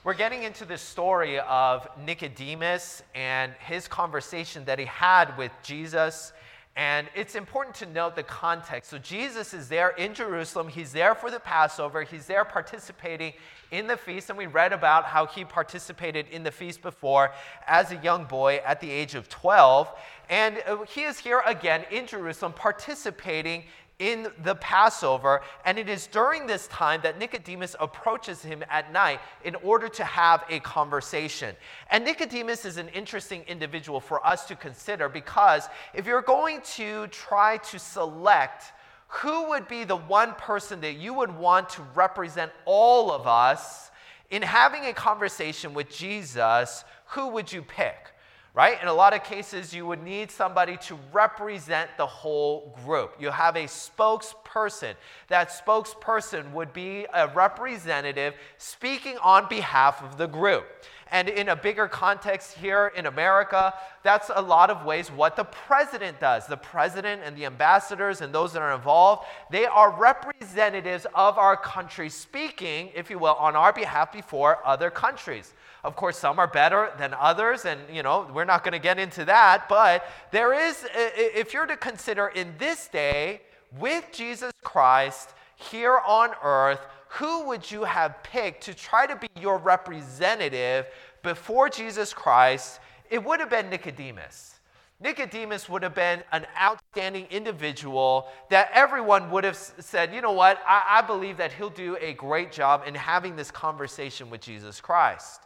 We're 0.04 0.14
getting 0.14 0.44
into 0.44 0.66
the 0.66 0.78
story 0.78 1.40
of 1.40 1.88
Nicodemus 2.06 3.02
and 3.16 3.54
his 3.54 3.88
conversation 3.88 4.66
that 4.66 4.78
he 4.78 4.86
had 4.86 5.36
with 5.36 5.52
Jesus. 5.63 6.32
And 6.78 7.10
it's 7.15 7.35
important 7.35 7.76
to 7.78 7.85
note 7.85 8.15
the 8.15 8.24
context. 8.24 8.92
So, 8.92 8.97
Jesus 8.97 9.54
is 9.54 9.67
there 9.67 9.90
in 9.90 10.13
Jerusalem. 10.13 10.69
He's 10.69 10.94
there 10.94 11.13
for 11.15 11.29
the 11.29 11.40
Passover. 11.40 12.04
He's 12.04 12.28
there 12.28 12.46
participating 12.46 13.33
in 13.72 13.87
the 13.87 13.97
feast. 13.97 14.29
And 14.29 14.37
we 14.37 14.46
read 14.46 14.72
about 14.72 15.04
how 15.04 15.26
he 15.26 15.44
participated 15.44 16.27
in 16.31 16.44
the 16.44 16.52
feast 16.52 16.81
before 16.81 17.31
as 17.68 17.91
a 17.91 17.98
young 17.98 18.23
boy 18.23 18.62
at 18.66 18.80
the 18.80 18.90
age 18.90 19.16
of 19.16 19.27
12. 19.27 19.90
And 20.30 20.63
uh, 20.66 20.84
he 20.84 21.04
is 21.04 21.20
here 21.20 21.41
again 21.46 21.84
in 21.91 22.08
Jerusalem 22.08 22.54
participating 22.54 23.66
in 24.02 24.28
the 24.44 24.55
Passover. 24.55 25.41
And 25.64 25.78
it 25.78 25.88
is 25.88 26.08
during 26.08 26.48
this 26.48 26.68
time 26.68 27.02
that 27.04 27.20
Nicodemus 27.20 27.76
approaches 27.80 28.41
him 28.41 28.64
at 28.70 28.91
night 28.91 29.20
in 29.46 29.54
order 29.55 29.88
to 29.90 30.04
have 30.04 30.44
a 30.50 30.60
conversation. 30.62 31.55
And 31.91 32.04
Nicodemus 32.04 32.66
is 32.66 32.77
an 32.77 32.90
interesting 32.90 33.44
individual 33.48 34.00
for 34.00 34.26
us 34.26 34.46
to 34.46 34.55
consider 34.55 35.08
because 35.08 35.70
if 35.94 36.08
you're 36.08 36.24
going 36.24 36.62
to 36.77 37.05
try 37.08 37.58
to 37.58 37.77
select 37.77 38.74
who 39.08 39.50
would 39.50 39.68
be 39.68 39.84
the 39.84 39.98
one 39.98 40.34
person 40.36 40.82
that 40.82 40.94
you 40.94 41.13
would 41.13 41.38
want 41.38 41.70
to 41.70 41.84
represent 41.94 42.52
all 42.66 43.12
of 43.12 43.27
us 43.27 43.91
in 44.30 44.41
having 44.41 44.86
a 44.86 44.94
conversation 44.94 45.74
with 45.74 45.90
Jesus, 45.90 46.86
who 47.08 47.27
would 47.27 47.52
you 47.52 47.62
pick? 47.62 48.11
Right? 48.54 48.82
In 48.82 48.88
a 48.90 48.94
lot 48.94 49.14
of 49.14 49.23
cases, 49.23 49.73
you 49.73 49.86
would 49.86 50.04
need 50.04 50.30
somebody 50.30 50.76
to 50.78 50.98
represent 51.14 51.90
the 51.98 52.05
whole 52.05 52.77
group. 52.84 53.16
You 53.20 53.30
have 53.32 53.55
a 53.55 53.63
spokesperson. 53.63 54.96
That 55.30 55.49
spokesperson 55.49 56.52
would 56.52 56.74
be 56.74 57.05
a 57.13 57.29
representative 57.29 58.34
speaking 58.57 59.18
on 59.24 59.48
behalf 59.48 60.04
of 60.04 60.18
the 60.18 60.27
group. 60.27 60.66
And 61.13 61.27
in 61.27 61.49
a 61.49 61.55
bigger 61.57 61.90
context 61.90 62.57
here 62.57 62.91
in 62.96 63.05
America, 63.05 63.74
that's 64.02 64.31
a 64.33 64.41
lot 64.41 64.69
of 64.69 64.85
ways 64.85 65.11
what 65.11 65.35
the 65.35 65.44
president 65.44 66.22
does. 66.22 66.47
The 66.47 66.57
president 66.57 67.22
and 67.25 67.35
the 67.35 67.45
ambassadors 67.45 68.22
and 68.22 68.33
those 68.33 68.53
that 68.53 68.61
are 68.61 68.73
involved, 68.73 69.25
they 69.49 69.66
are 69.66 69.91
representatives 69.91 71.05
of 71.13 71.38
our 71.38 71.57
country 71.57 72.09
speaking, 72.09 72.91
if 72.95 73.09
you 73.09 73.19
will, 73.19 73.35
on 73.35 73.57
our 73.57 73.73
behalf 73.73 74.13
before 74.13 74.66
other 74.66 74.89
countries. 74.89 75.53
Of 75.83 75.95
course, 75.95 76.17
some 76.17 76.37
are 76.37 76.47
better 76.47 76.91
than 76.97 77.13
others, 77.13 77.65
and 77.65 77.81
you 77.91 78.03
know, 78.03 78.29
we're 78.33 78.45
not 78.45 78.63
going 78.63 78.73
to 78.73 78.79
get 78.79 78.99
into 78.99 79.25
that, 79.25 79.67
but 79.67 80.05
there 80.31 80.53
is, 80.53 80.85
if 80.93 81.53
you're 81.53 81.65
to 81.65 81.77
consider 81.77 82.27
in 82.27 82.53
this 82.59 82.88
day, 82.88 83.41
with 83.79 84.05
Jesus 84.11 84.51
Christ 84.63 85.33
here 85.55 85.99
on 86.05 86.31
earth, 86.43 86.85
who 87.09 87.45
would 87.47 87.69
you 87.69 87.83
have 87.83 88.21
picked 88.23 88.63
to 88.63 88.73
try 88.73 89.05
to 89.05 89.15
be 89.15 89.27
your 89.39 89.57
representative 89.57 90.88
before 91.23 91.69
Jesus 91.69 92.13
Christ? 92.13 92.79
It 93.09 93.23
would 93.23 93.39
have 93.39 93.49
been 93.49 93.69
Nicodemus. 93.69 94.59
Nicodemus 95.01 95.67
would 95.67 95.81
have 95.81 95.95
been 95.95 96.21
an 96.31 96.45
outstanding 96.61 97.25
individual 97.31 98.27
that 98.49 98.69
everyone 98.73 99.31
would 99.31 99.43
have 99.43 99.57
said, 99.57 100.13
you 100.13 100.21
know 100.21 100.31
what, 100.31 100.61
I, 100.66 100.99
I, 100.99 101.01
believe 101.01 101.38
that 101.38 101.51
he'll 101.51 101.71
do 101.71 101.97
a 101.99 102.13
great 102.13 102.51
job 102.51 102.83
in 102.85 102.93
having 102.93 103.35
this 103.35 103.49
conversation 103.49 104.29
with 104.29 104.41
Jesus 104.41 104.79
Christ. 104.79 105.41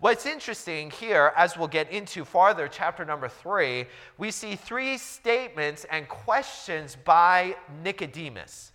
What's 0.00 0.26
interesting 0.26 0.92
here, 0.92 1.32
as 1.36 1.56
we'll 1.56 1.66
get 1.66 1.90
into 1.90 2.24
farther, 2.24 2.68
chapter 2.68 3.04
number 3.04 3.26
three, 3.28 3.86
we 4.16 4.30
see 4.30 4.54
three 4.54 4.96
statements 4.96 5.84
and 5.90 6.08
questions 6.08 6.96
by 7.04 7.56
Nicodemus. 7.82 8.70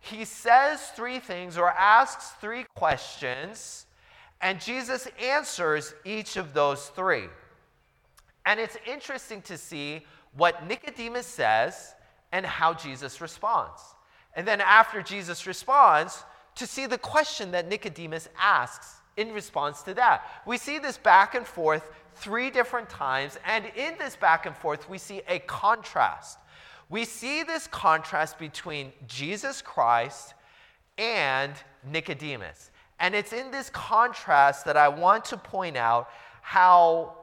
He 0.00 0.24
says 0.24 0.80
three 0.94 1.18
things 1.18 1.58
or 1.58 1.70
asks 1.70 2.30
three 2.40 2.64
questions, 2.76 3.86
and 4.40 4.60
Jesus 4.60 5.08
answers 5.20 5.94
each 6.04 6.36
of 6.36 6.54
those 6.54 6.86
three. 6.90 7.24
And 8.46 8.60
it's 8.60 8.78
interesting 8.86 9.42
to 9.42 9.58
see 9.58 10.06
what 10.36 10.64
Nicodemus 10.68 11.26
says 11.26 11.96
and 12.30 12.46
how 12.46 12.72
Jesus 12.72 13.20
responds. 13.20 13.82
And 14.34 14.46
then 14.46 14.60
after 14.60 15.02
Jesus 15.02 15.44
responds, 15.44 16.22
to 16.54 16.68
see 16.68 16.86
the 16.86 16.98
question 16.98 17.50
that 17.50 17.68
Nicodemus 17.68 18.28
asks 18.38 18.97
in 19.18 19.32
response 19.32 19.82
to 19.82 19.94
that. 19.94 20.22
We 20.46 20.56
see 20.56 20.78
this 20.78 20.96
back 20.96 21.34
and 21.34 21.46
forth 21.46 21.90
three 22.14 22.50
different 22.50 22.88
times, 22.88 23.38
and 23.44 23.66
in 23.76 23.98
this 23.98 24.16
back 24.16 24.46
and 24.46 24.56
forth, 24.56 24.88
we 24.88 24.96
see 24.96 25.22
a 25.28 25.40
contrast. 25.40 26.38
We 26.88 27.04
see 27.04 27.42
this 27.42 27.66
contrast 27.66 28.38
between 28.38 28.92
Jesus 29.06 29.60
Christ 29.60 30.34
and 30.96 31.52
Nicodemus. 31.84 32.70
And 33.00 33.14
it's 33.14 33.32
in 33.32 33.50
this 33.50 33.70
contrast 33.70 34.64
that 34.64 34.76
I 34.76 34.88
want 34.88 35.26
to 35.26 35.36
point 35.36 35.76
out 35.76 36.08
how, 36.40 37.16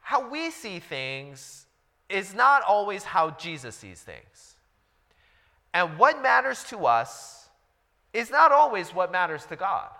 how 0.00 0.28
we 0.30 0.50
see 0.50 0.78
things 0.78 1.66
is 2.08 2.34
not 2.34 2.62
always 2.62 3.02
how 3.04 3.30
Jesus 3.30 3.74
sees 3.74 4.00
things. 4.00 4.56
And 5.74 5.98
what 5.98 6.22
matters 6.22 6.64
to 6.64 6.86
us 6.86 7.48
is 8.12 8.30
not 8.30 8.52
always 8.52 8.94
what 8.94 9.12
matters 9.12 9.44
to 9.46 9.56
God. 9.56 9.90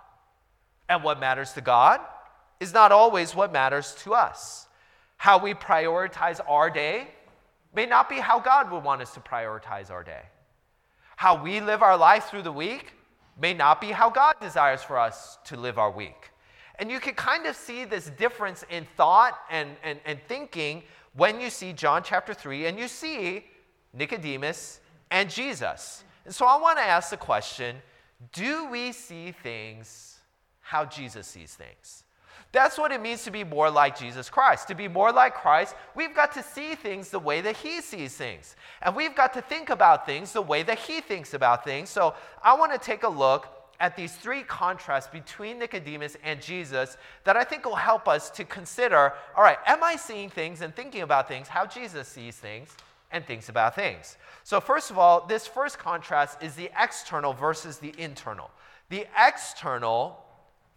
And 0.89 1.03
what 1.03 1.19
matters 1.19 1.53
to 1.53 1.61
God 1.61 1.99
is 2.59 2.73
not 2.73 2.91
always 2.91 3.35
what 3.35 3.51
matters 3.51 3.95
to 3.99 4.13
us. 4.13 4.67
How 5.17 5.37
we 5.37 5.53
prioritize 5.53 6.39
our 6.47 6.69
day 6.69 7.07
may 7.75 7.85
not 7.85 8.09
be 8.09 8.15
how 8.15 8.39
God 8.39 8.71
would 8.71 8.83
want 8.83 9.01
us 9.01 9.13
to 9.13 9.19
prioritize 9.19 9.91
our 9.91 10.03
day. 10.03 10.23
How 11.15 11.41
we 11.41 11.59
live 11.59 11.81
our 11.81 11.97
life 11.97 12.25
through 12.25 12.43
the 12.43 12.51
week 12.51 12.93
may 13.39 13.53
not 13.53 13.81
be 13.81 13.91
how 13.91 14.09
God 14.09 14.35
desires 14.39 14.83
for 14.83 14.97
us 14.97 15.37
to 15.45 15.57
live 15.57 15.77
our 15.77 15.91
week. 15.91 16.31
And 16.79 16.91
you 16.91 16.99
can 16.99 17.15
kind 17.15 17.45
of 17.47 17.55
see 17.55 17.85
this 17.85 18.09
difference 18.11 18.63
in 18.69 18.85
thought 18.95 19.37
and, 19.49 19.71
and, 19.83 19.99
and 20.05 20.19
thinking 20.27 20.83
when 21.13 21.41
you 21.41 21.49
see 21.49 21.73
John 21.73 22.03
chapter 22.03 22.33
3 22.33 22.67
and 22.67 22.77
you 22.77 22.87
see 22.87 23.45
Nicodemus 23.93 24.79
and 25.09 25.29
Jesus. 25.29 26.03
And 26.25 26.33
so 26.33 26.45
I 26.45 26.57
want 26.57 26.77
to 26.77 26.83
ask 26.83 27.09
the 27.09 27.17
question 27.17 27.77
do 28.33 28.69
we 28.69 28.91
see 28.91 29.31
things 29.31 30.16
how 30.67 30.83
Jesus 30.83 31.25
sees 31.25 31.55
things. 31.55 32.03
That's 32.51 32.77
what 32.77 32.91
it 32.91 33.01
means 33.01 33.23
to 33.23 33.31
be 33.31 33.45
more 33.45 33.69
like 33.69 33.97
Jesus 33.97 34.29
Christ. 34.29 34.67
To 34.67 34.75
be 34.75 34.89
more 34.89 35.13
like 35.13 35.33
Christ, 35.33 35.75
we've 35.95 36.13
got 36.13 36.33
to 36.33 36.43
see 36.43 36.75
things 36.75 37.09
the 37.09 37.19
way 37.19 37.39
that 37.39 37.55
He 37.55 37.79
sees 37.79 38.15
things. 38.15 38.55
And 38.81 38.93
we've 38.93 39.15
got 39.15 39.33
to 39.35 39.41
think 39.41 39.69
about 39.69 40.05
things 40.05 40.33
the 40.33 40.41
way 40.41 40.63
that 40.63 40.77
He 40.77 40.99
thinks 40.99 41.33
about 41.33 41.63
things. 41.63 41.89
So 41.89 42.15
I 42.43 42.53
want 42.55 42.73
to 42.73 42.77
take 42.77 43.03
a 43.03 43.07
look 43.07 43.47
at 43.79 43.95
these 43.95 44.13
three 44.13 44.43
contrasts 44.43 45.07
between 45.07 45.59
Nicodemus 45.59 46.17
and 46.21 46.41
Jesus 46.41 46.97
that 47.23 47.37
I 47.37 47.45
think 47.45 47.63
will 47.63 47.75
help 47.75 48.07
us 48.09 48.29
to 48.31 48.43
consider 48.43 49.13
all 49.35 49.43
right, 49.43 49.59
am 49.65 49.83
I 49.83 49.95
seeing 49.95 50.29
things 50.29 50.61
and 50.61 50.75
thinking 50.75 51.01
about 51.01 51.29
things 51.29 51.47
how 51.47 51.65
Jesus 51.65 52.09
sees 52.09 52.35
things 52.35 52.75
and 53.11 53.25
thinks 53.25 53.47
about 53.47 53.75
things? 53.75 54.17
So, 54.43 54.59
first 54.59 54.91
of 54.91 54.97
all, 54.97 55.25
this 55.27 55.47
first 55.47 55.79
contrast 55.79 56.43
is 56.43 56.55
the 56.55 56.71
external 56.77 57.31
versus 57.31 57.77
the 57.77 57.93
internal. 57.97 58.49
The 58.89 59.05
external 59.17 60.26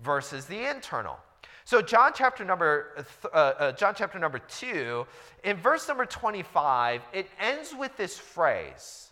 versus 0.03 0.47
the 0.47 0.71
internal. 0.71 1.19
So 1.65 1.81
John 1.81 2.13
chapter 2.15 2.45
number 2.45 3.05
uh, 3.33 3.37
uh, 3.37 3.73
John 3.73 3.95
chapter 3.97 4.19
number 4.19 4.39
2 4.39 5.07
in 5.45 5.57
verse 5.57 5.87
number 5.87 6.05
25 6.05 7.03
it 7.13 7.29
ends 7.39 7.73
with 7.79 7.97
this 7.97 8.19
phrase 8.19 9.11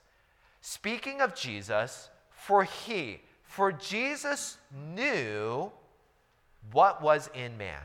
speaking 0.60 1.20
of 1.20 1.34
Jesus 1.36 2.08
for 2.30 2.64
he 2.64 3.20
for 3.44 3.70
Jesus 3.72 4.58
knew 4.94 5.70
what 6.72 7.02
was 7.02 7.30
in 7.34 7.56
man. 7.56 7.80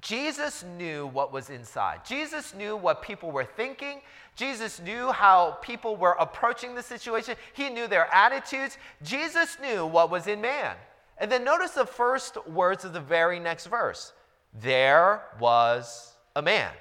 Jesus 0.00 0.64
knew 0.78 1.08
what 1.08 1.32
was 1.32 1.50
inside. 1.50 2.04
Jesus 2.04 2.54
knew 2.54 2.76
what 2.76 3.02
people 3.02 3.30
were 3.32 3.44
thinking. 3.44 4.00
Jesus 4.36 4.80
knew 4.80 5.10
how 5.10 5.58
people 5.62 5.96
were 5.96 6.16
approaching 6.20 6.74
the 6.74 6.82
situation. 6.82 7.34
He 7.54 7.68
knew 7.70 7.88
their 7.88 8.12
attitudes. 8.14 8.78
Jesus 9.02 9.58
knew 9.60 9.84
what 9.84 10.10
was 10.10 10.26
in 10.28 10.40
man. 10.40 10.76
And 11.20 11.30
then 11.30 11.44
notice 11.44 11.72
the 11.72 11.86
first 11.86 12.44
words 12.48 12.84
of 12.84 12.92
the 12.94 13.00
very 13.00 13.38
next 13.38 13.66
verse 13.66 14.12
there 14.52 15.22
was 15.38 16.14
a 16.34 16.42
man. 16.42 16.72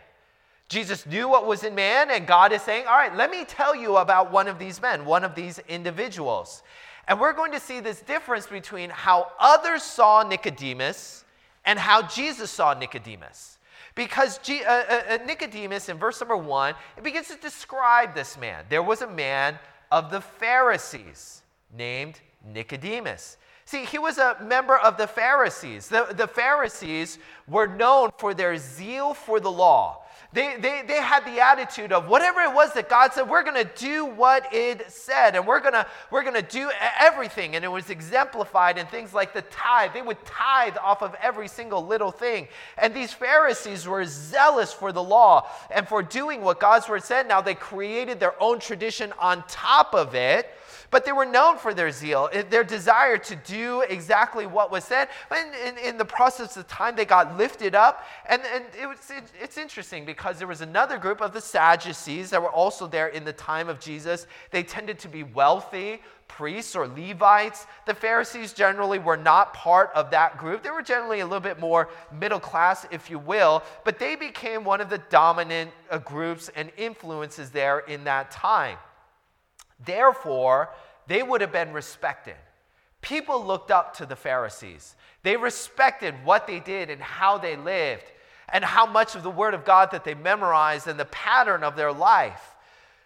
Jesus 0.69 1.05
knew 1.05 1.27
what 1.27 1.45
was 1.45 1.63
in 1.63 1.75
man, 1.75 2.09
and 2.09 2.25
God 2.25 2.51
is 2.51 2.61
saying, 2.61 2.85
All 2.87 2.95
right, 2.95 3.15
let 3.15 3.29
me 3.29 3.43
tell 3.43 3.75
you 3.75 3.97
about 3.97 4.31
one 4.31 4.47
of 4.47 4.57
these 4.57 4.81
men, 4.81 5.05
one 5.05 5.23
of 5.23 5.35
these 5.35 5.59
individuals. 5.67 6.63
And 7.07 7.19
we're 7.19 7.33
going 7.33 7.51
to 7.51 7.59
see 7.59 7.79
this 7.79 8.01
difference 8.01 8.47
between 8.47 8.91
how 8.91 9.31
others 9.39 9.83
saw 9.83 10.23
Nicodemus 10.23 11.25
and 11.65 11.77
how 11.77 12.03
Jesus 12.03 12.51
saw 12.51 12.75
Nicodemus. 12.75 13.57
Because 13.95 14.37
G- 14.37 14.63
uh, 14.63 14.71
uh, 14.71 15.01
uh 15.09 15.17
Nicodemus, 15.25 15.89
in 15.89 15.97
verse 15.97 16.19
number 16.21 16.37
one, 16.37 16.75
it 16.95 17.03
begins 17.03 17.27
to 17.29 17.35
describe 17.35 18.13
this 18.13 18.37
man. 18.37 18.63
There 18.69 18.83
was 18.83 19.01
a 19.01 19.09
man 19.09 19.57
of 19.91 20.11
the 20.11 20.21
Pharisees 20.21 21.41
named 21.75 22.21
Nicodemus 22.45 23.37
See, 23.69 23.85
he 23.85 23.99
was 23.99 24.17
a 24.17 24.35
member 24.41 24.75
of 24.75 24.97
the 24.97 25.05
Pharisees. 25.05 25.89
The, 25.89 26.07
the 26.09 26.25
Pharisees 26.25 27.19
were 27.47 27.67
known 27.67 28.09
for 28.17 28.33
their 28.33 28.57
zeal 28.57 29.13
for 29.13 29.39
the 29.39 29.51
law. 29.51 30.01
They, 30.33 30.57
they, 30.57 30.81
they 30.87 30.99
had 30.99 31.23
the 31.23 31.39
attitude 31.39 31.91
of 31.91 32.07
whatever 32.07 32.41
it 32.41 32.51
was 32.51 32.73
that 32.73 32.89
God 32.89 33.13
said, 33.13 33.29
we're 33.29 33.43
going 33.43 33.63
to 33.63 33.69
do 33.75 34.07
what 34.07 34.51
it 34.51 34.91
said, 34.91 35.35
and 35.35 35.45
we're 35.45 35.59
going 35.59 35.73
to 35.73 35.85
we're 36.09 36.23
to 36.23 36.41
do 36.41 36.71
everything. 36.99 37.55
And 37.55 37.63
it 37.63 37.67
was 37.67 37.91
exemplified 37.91 38.79
in 38.79 38.87
things 38.87 39.13
like 39.13 39.35
the 39.35 39.43
tithe. 39.43 39.93
They 39.93 40.01
would 40.01 40.25
tithe 40.25 40.77
off 40.81 41.03
of 41.03 41.15
every 41.21 41.47
single 41.47 41.85
little 41.85 42.09
thing. 42.09 42.47
And 42.75 42.91
these 42.91 43.13
Pharisees 43.13 43.87
were 43.87 44.03
zealous 44.05 44.73
for 44.73 44.91
the 44.91 45.03
law 45.03 45.47
and 45.69 45.87
for 45.87 46.01
doing 46.01 46.41
what 46.41 46.59
God's 46.59 46.89
word 46.89 47.03
said. 47.03 47.27
Now 47.27 47.39
they 47.39 47.53
created 47.53 48.19
their 48.19 48.33
own 48.41 48.59
tradition 48.59 49.13
on 49.19 49.43
top 49.47 49.93
of 49.93 50.15
it 50.15 50.49
but 50.91 51.05
they 51.05 51.11
were 51.11 51.25
known 51.25 51.57
for 51.57 51.73
their 51.73 51.91
zeal, 51.91 52.29
their 52.49 52.63
desire 52.63 53.17
to 53.17 53.35
do 53.35 53.81
exactly 53.81 54.45
what 54.45 54.71
was 54.71 54.83
said. 54.83 55.09
And 55.29 55.53
in, 55.55 55.77
in 55.77 55.97
the 55.97 56.05
process 56.05 56.57
of 56.57 56.67
time, 56.67 56.95
they 56.95 57.05
got 57.05 57.37
lifted 57.37 57.75
up. 57.75 58.05
And, 58.27 58.41
and 58.53 58.65
it 58.79 58.87
was, 58.87 58.97
it, 59.09 59.23
it's 59.41 59.57
interesting 59.57 60.05
because 60.05 60.37
there 60.37 60.47
was 60.47 60.61
another 60.61 60.97
group 60.97 61.21
of 61.21 61.33
the 61.33 61.41
Sadducees 61.41 62.29
that 62.31 62.41
were 62.41 62.51
also 62.51 62.87
there 62.87 63.07
in 63.07 63.23
the 63.23 63.33
time 63.33 63.69
of 63.69 63.79
Jesus. 63.79 64.27
They 64.51 64.63
tended 64.63 64.99
to 64.99 65.07
be 65.07 65.23
wealthy, 65.23 66.01
priests 66.27 66.75
or 66.75 66.87
Levites. 66.87 67.67
The 67.85 67.93
Pharisees 67.93 68.53
generally 68.53 68.99
were 68.99 69.17
not 69.17 69.53
part 69.53 69.91
of 69.93 70.11
that 70.11 70.37
group. 70.37 70.63
They 70.63 70.71
were 70.71 70.81
generally 70.81 71.19
a 71.19 71.25
little 71.25 71.39
bit 71.39 71.59
more 71.59 71.89
middle 72.11 72.39
class, 72.39 72.85
if 72.91 73.09
you 73.09 73.19
will, 73.19 73.63
but 73.83 73.99
they 73.99 74.15
became 74.15 74.63
one 74.63 74.79
of 74.81 74.89
the 74.89 74.99
dominant 75.09 75.71
uh, 75.91 75.97
groups 75.97 76.49
and 76.55 76.71
influences 76.77 77.49
there 77.49 77.79
in 77.79 78.03
that 78.05 78.31
time. 78.31 78.77
Therefore, 79.83 80.69
they 81.07 81.23
would 81.23 81.41
have 81.41 81.51
been 81.51 81.73
respected. 81.73 82.35
People 83.01 83.45
looked 83.45 83.71
up 83.71 83.95
to 83.97 84.05
the 84.05 84.15
Pharisees. 84.15 84.95
They 85.23 85.37
respected 85.37 86.13
what 86.23 86.47
they 86.47 86.59
did 86.59 86.89
and 86.89 87.01
how 87.01 87.37
they 87.37 87.55
lived 87.55 88.11
and 88.51 88.63
how 88.63 88.85
much 88.85 89.15
of 89.15 89.23
the 89.23 89.29
Word 89.29 89.53
of 89.53 89.63
God 89.65 89.91
that 89.91 90.03
they 90.03 90.15
memorized 90.15 90.87
and 90.87 90.99
the 90.99 91.05
pattern 91.05 91.63
of 91.63 91.75
their 91.75 91.93
life. 91.93 92.55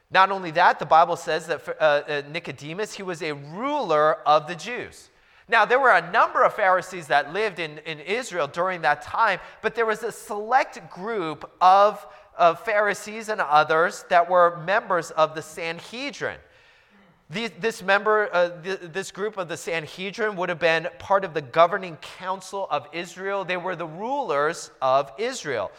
Not 0.09 0.31
only 0.31 0.51
that, 0.51 0.79
the 0.79 0.85
Bible 0.85 1.15
says 1.15 1.47
that 1.47 1.67
uh, 1.79 1.83
uh, 1.83 2.21
Nicodemus, 2.29 2.93
he 2.93 3.03
was 3.03 3.21
a 3.21 3.33
ruler 3.33 4.15
of 4.27 4.47
the 4.47 4.55
Jews. 4.55 5.09
Now, 5.49 5.65
there 5.65 5.79
were 5.79 5.91
a 5.91 6.11
number 6.11 6.43
of 6.43 6.53
Pharisees 6.53 7.07
that 7.07 7.33
lived 7.33 7.59
in, 7.59 7.79
in 7.79 7.99
Israel 7.99 8.47
during 8.47 8.81
that 8.81 9.01
time, 9.01 9.39
but 9.61 9.75
there 9.75 9.85
was 9.85 10.03
a 10.03 10.11
select 10.11 10.89
group 10.89 11.51
of, 11.59 12.05
of 12.37 12.63
Pharisees 12.63 13.29
and 13.29 13.41
others 13.41 14.05
that 14.09 14.29
were 14.29 14.57
members 14.65 15.11
of 15.11 15.35
the 15.35 15.41
Sanhedrin 15.41 16.37
this 17.33 17.81
member, 17.81 18.29
uh, 18.33 18.49
this 18.61 19.11
group 19.11 19.37
of 19.37 19.47
the 19.47 19.57
Sanhedrin 19.57 20.35
would 20.35 20.49
have 20.49 20.59
been 20.59 20.87
part 20.99 21.25
of 21.25 21.33
the 21.33 21.41
governing 21.41 21.97
council 21.97 22.67
of 22.69 22.87
Israel. 22.93 23.43
They 23.43 23.57
were 23.57 23.75
the 23.75 23.87
rulers 23.87 24.71
of 24.81 25.11
Israel. 25.17 25.71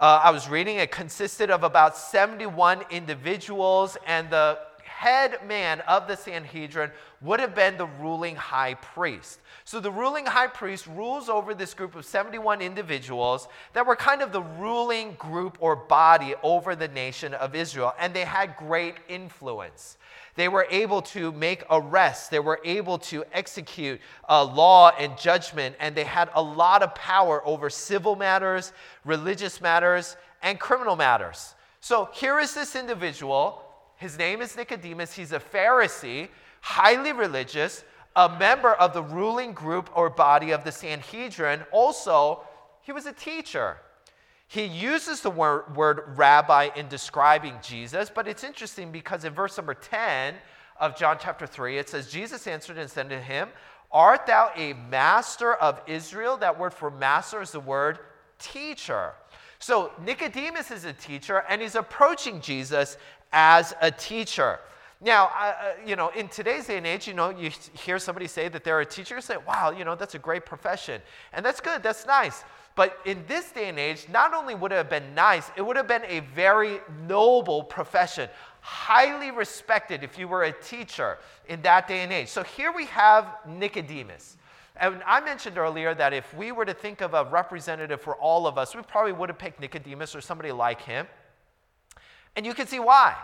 Uh, 0.00 0.20
I 0.22 0.30
was 0.30 0.48
reading, 0.48 0.76
it 0.76 0.90
consisted 0.90 1.50
of 1.50 1.64
about 1.64 1.96
71 1.96 2.82
individuals, 2.90 3.96
and 4.06 4.30
the 4.30 4.58
head 4.98 5.38
man 5.46 5.80
of 5.82 6.08
the 6.08 6.16
Sanhedrin 6.16 6.90
would 7.20 7.38
have 7.38 7.54
been 7.54 7.78
the 7.78 7.86
ruling 7.86 8.34
high 8.34 8.74
priest. 8.74 9.38
So 9.64 9.78
the 9.78 9.92
ruling 9.92 10.26
high 10.26 10.48
priest 10.48 10.88
rules 10.88 11.28
over 11.28 11.54
this 11.54 11.72
group 11.72 11.94
of 11.94 12.04
71 12.04 12.60
individuals 12.60 13.46
that 13.74 13.86
were 13.86 13.94
kind 13.94 14.22
of 14.22 14.32
the 14.32 14.42
ruling 14.42 15.14
group 15.14 15.56
or 15.60 15.76
body 15.76 16.34
over 16.42 16.74
the 16.74 16.88
nation 16.88 17.32
of 17.34 17.54
Israel, 17.54 17.94
and 18.00 18.12
they 18.12 18.24
had 18.24 18.56
great 18.56 18.96
influence. 19.08 19.98
They 20.34 20.48
were 20.48 20.66
able 20.68 21.02
to 21.02 21.30
make 21.30 21.62
arrests. 21.70 22.26
They 22.26 22.40
were 22.40 22.60
able 22.64 22.98
to 22.98 23.24
execute 23.32 24.00
uh, 24.28 24.44
law 24.44 24.90
and 24.98 25.16
judgment. 25.16 25.76
And 25.78 25.94
they 25.94 26.04
had 26.04 26.28
a 26.34 26.42
lot 26.42 26.82
of 26.82 26.92
power 26.96 27.40
over 27.46 27.70
civil 27.70 28.16
matters, 28.16 28.72
religious 29.04 29.60
matters, 29.60 30.16
and 30.42 30.58
criminal 30.58 30.96
matters. 30.96 31.54
So 31.80 32.08
here 32.12 32.40
is 32.40 32.52
this 32.52 32.74
individual. 32.74 33.64
His 33.98 34.16
name 34.16 34.40
is 34.40 34.56
Nicodemus. 34.56 35.12
He's 35.12 35.32
a 35.32 35.40
Pharisee, 35.40 36.28
highly 36.60 37.12
religious, 37.12 37.84
a 38.16 38.28
member 38.28 38.72
of 38.74 38.94
the 38.94 39.02
ruling 39.02 39.52
group 39.52 39.90
or 39.94 40.08
body 40.08 40.52
of 40.52 40.64
the 40.64 40.72
Sanhedrin. 40.72 41.62
Also, 41.72 42.42
he 42.80 42.92
was 42.92 43.06
a 43.06 43.12
teacher. 43.12 43.76
He 44.46 44.64
uses 44.64 45.20
the 45.20 45.30
word, 45.30 45.76
word, 45.76 46.16
rabbi 46.16 46.70
in 46.74 46.88
describing 46.88 47.54
Jesus, 47.62 48.10
but 48.12 48.26
it's 48.26 48.44
interesting 48.44 48.90
because 48.90 49.24
in 49.24 49.34
verse 49.34 49.56
number 49.58 49.74
10 49.74 50.34
of 50.80 50.96
John 50.96 51.18
chapter 51.20 51.46
3, 51.46 51.76
it 51.76 51.88
says, 51.88 52.10
Jesus 52.10 52.46
answered 52.46 52.78
and 52.78 52.88
said 52.88 53.10
to 53.10 53.20
him, 53.20 53.48
Art 53.90 54.26
thou 54.26 54.50
a 54.54 54.74
master 54.74 55.54
of 55.54 55.82
Israel? 55.86 56.36
That 56.36 56.58
word 56.58 56.72
for 56.72 56.90
master 56.90 57.42
is 57.42 57.50
the 57.50 57.60
word 57.60 57.98
teacher. 58.38 59.12
So 59.58 59.92
Nicodemus 60.04 60.70
is 60.70 60.84
a 60.84 60.92
teacher, 60.92 61.44
and 61.48 61.60
he's 61.60 61.74
approaching 61.74 62.40
Jesus 62.40 62.96
as 63.32 63.74
a 63.80 63.90
teacher. 63.90 64.60
Now, 65.00 65.30
uh, 65.38 65.54
you 65.86 65.94
know, 65.94 66.08
in 66.08 66.28
today's 66.28 66.66
day 66.66 66.76
and 66.76 66.86
age, 66.86 67.06
you 67.06 67.14
know, 67.14 67.30
you 67.30 67.50
hear 67.72 68.00
somebody 68.00 68.26
say 68.26 68.48
that 68.48 68.64
they're 68.64 68.80
a 68.80 68.86
teacher, 68.86 69.14
you 69.14 69.20
say, 69.20 69.36
wow, 69.46 69.70
you 69.70 69.84
know, 69.84 69.94
that's 69.94 70.16
a 70.16 70.18
great 70.18 70.44
profession. 70.44 71.00
And 71.32 71.46
that's 71.46 71.60
good, 71.60 71.84
that's 71.84 72.04
nice. 72.04 72.42
But 72.74 72.98
in 73.04 73.24
this 73.28 73.50
day 73.52 73.68
and 73.68 73.78
age, 73.78 74.06
not 74.08 74.34
only 74.34 74.54
would 74.54 74.72
it 74.72 74.76
have 74.76 74.90
been 74.90 75.14
nice, 75.14 75.50
it 75.56 75.62
would 75.62 75.76
have 75.76 75.88
been 75.88 76.04
a 76.06 76.20
very 76.20 76.80
noble 77.06 77.62
profession, 77.62 78.28
highly 78.60 79.30
respected 79.30 80.02
if 80.02 80.18
you 80.18 80.26
were 80.26 80.44
a 80.44 80.52
teacher 80.52 81.18
in 81.48 81.62
that 81.62 81.86
day 81.86 82.00
and 82.00 82.12
age. 82.12 82.28
So 82.28 82.42
here 82.42 82.72
we 82.72 82.86
have 82.86 83.36
Nicodemus. 83.46 84.36
And 84.80 85.02
I 85.06 85.20
mentioned 85.20 85.58
earlier 85.58 85.94
that 85.94 86.12
if 86.12 86.32
we 86.34 86.52
were 86.52 86.64
to 86.64 86.74
think 86.74 87.00
of 87.00 87.14
a 87.14 87.24
representative 87.24 88.00
for 88.00 88.14
all 88.16 88.46
of 88.46 88.58
us, 88.58 88.74
we 88.76 88.82
probably 88.82 89.12
would 89.12 89.28
have 89.28 89.38
picked 89.38 89.60
Nicodemus 89.60 90.14
or 90.14 90.20
somebody 90.20 90.52
like 90.52 90.80
him. 90.80 91.06
And 92.36 92.46
you 92.46 92.54
can 92.54 92.66
see 92.66 92.78
why. 92.78 93.16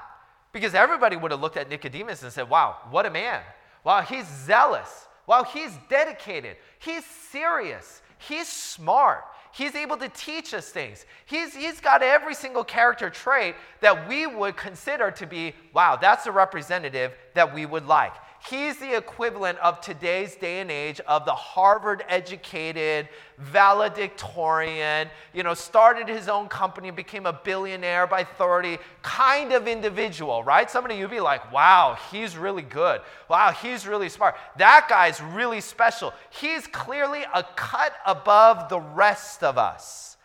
Because 0.53 0.75
everybody 0.75 1.17
would 1.17 1.31
have 1.31 1.41
looked 1.41 1.57
at 1.57 1.69
Nicodemus 1.69 2.23
and 2.23 2.33
said, 2.33 2.49
wow, 2.49 2.77
what 2.91 3.07
a 3.07 3.11
man. 3.11 3.43
Wow, 3.83 4.03
he's 4.03 4.27
zealous. 4.27 5.07
Wow, 5.27 5.45
he's 5.45 5.73
dedicated. 5.89 6.57
He's 6.79 7.05
serious. 7.05 8.03
He's 8.19 8.49
smart. 8.49 9.25
He's 9.53 9.75
able 9.75 9.97
to 9.99 10.09
teach 10.09 10.53
us 10.53 10.71
things. 10.71 11.07
He's, 11.27 11.55
he's 11.55 11.81
got 11.81 12.03
every 12.03 12.35
single 12.35 12.65
character 12.65 13.09
trait 13.09 13.55
that 13.81 14.09
we 14.09 14.27
would 14.27 14.57
consider 14.57 15.11
to 15.13 15.27
be, 15.27 15.55
wow, 15.73 15.97
that's 15.97 16.27
a 16.27 16.33
representative 16.33 17.13
that 17.35 17.55
we 17.55 17.65
would 17.65 17.87
like. 17.87 18.15
He's 18.51 18.77
the 18.77 18.95
equivalent 18.95 19.59
of 19.61 19.81
today's 19.81 20.37
day 20.37 20.61
and 20.61 20.71
age 20.71 21.01
of 21.01 21.25
the 21.25 21.35
Harvard 21.35 22.05
educated, 22.11 23.09
valedictorian, 23.39 25.09
you 25.33 25.43
know, 25.43 25.55
started 25.55 26.09
his 26.09 26.29
own 26.29 26.49
company, 26.49 26.91
became 26.91 27.25
a 27.25 27.33
billionaire 27.33 28.07
by 28.07 28.23
30 28.23 28.79
kind 29.01 29.53
of 29.53 29.67
individual, 29.67 30.45
right? 30.45 30.71
Somebody 30.71 30.97
you'd 30.97 31.11
be 31.11 31.21
like, 31.21 31.51
wow, 31.53 31.97
he's 32.11 32.37
really 32.37 32.63
good. 32.63 33.01
Wow, 33.31 33.53
he's 33.53 33.87
really 33.87 34.11
smart. 34.11 34.35
That 34.59 34.89
guy's 34.91 35.23
really 35.23 35.63
special. 35.63 36.13
He's 36.29 36.67
clearly 36.67 37.23
a 37.35 37.45
cut 37.57 37.95
above 38.05 38.69
the 38.69 38.81
rest 38.81 39.43
of 39.43 39.57
us. 39.57 40.19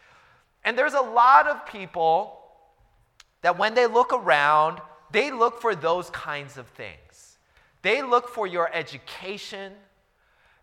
And 0.66 0.78
there's 0.78 0.94
a 0.94 1.02
lot 1.02 1.48
of 1.48 1.66
people 1.66 2.38
that 3.44 3.58
when 3.58 3.76
they 3.76 3.88
look 3.88 4.12
around, 4.12 4.82
they 5.12 5.32
look 5.32 5.62
for 5.62 5.74
those 5.74 6.10
kinds 6.10 6.58
of 6.58 6.68
things. 6.68 7.09
They 7.82 8.02
look 8.02 8.30
for 8.30 8.48
your 8.48 8.74
education. 8.74 9.74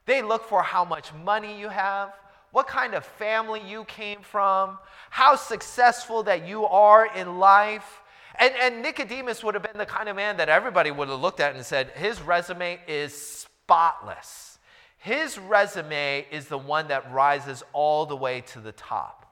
They 0.07 0.23
look 0.23 0.45
for 0.45 0.63
how 0.63 0.85
much 0.85 1.13
money 1.13 1.59
you 1.59 1.69
have, 1.69 2.13
what 2.53 2.69
kind 2.69 2.95
of 2.95 3.05
family 3.05 3.61
you 3.61 3.85
came 3.85 4.21
from, 4.23 4.79
how 5.11 5.35
successful 5.35 6.23
that 6.23 6.47
you 6.47 6.65
are 6.65 7.07
in 7.15 7.39
life. 7.39 8.01
And, 8.39 8.55
and 8.61 8.83
Nicodemus 8.83 9.43
would 9.43 9.55
have 9.55 9.63
been 9.63 9.79
the 9.79 9.87
kind 9.87 10.09
of 10.09 10.17
man 10.17 10.37
that 10.37 10.49
everybody 10.49 10.91
would 10.91 11.09
have 11.09 11.21
looked 11.21 11.41
at 11.41 11.57
and 11.57 11.65
said, 11.65 11.91
his 11.97 12.23
resume 12.23 12.79
is 12.87 13.15
spotless. 13.15 14.59
His 14.99 15.39
resume 15.39 16.27
is 16.31 16.47
the 16.47 16.59
one 16.59 16.89
that 16.89 17.13
rises 17.13 17.65
all 17.73 18.07
the 18.07 18.17
way 18.17 18.43
to 18.53 18.61
the 18.61 18.73
top. 18.73 19.27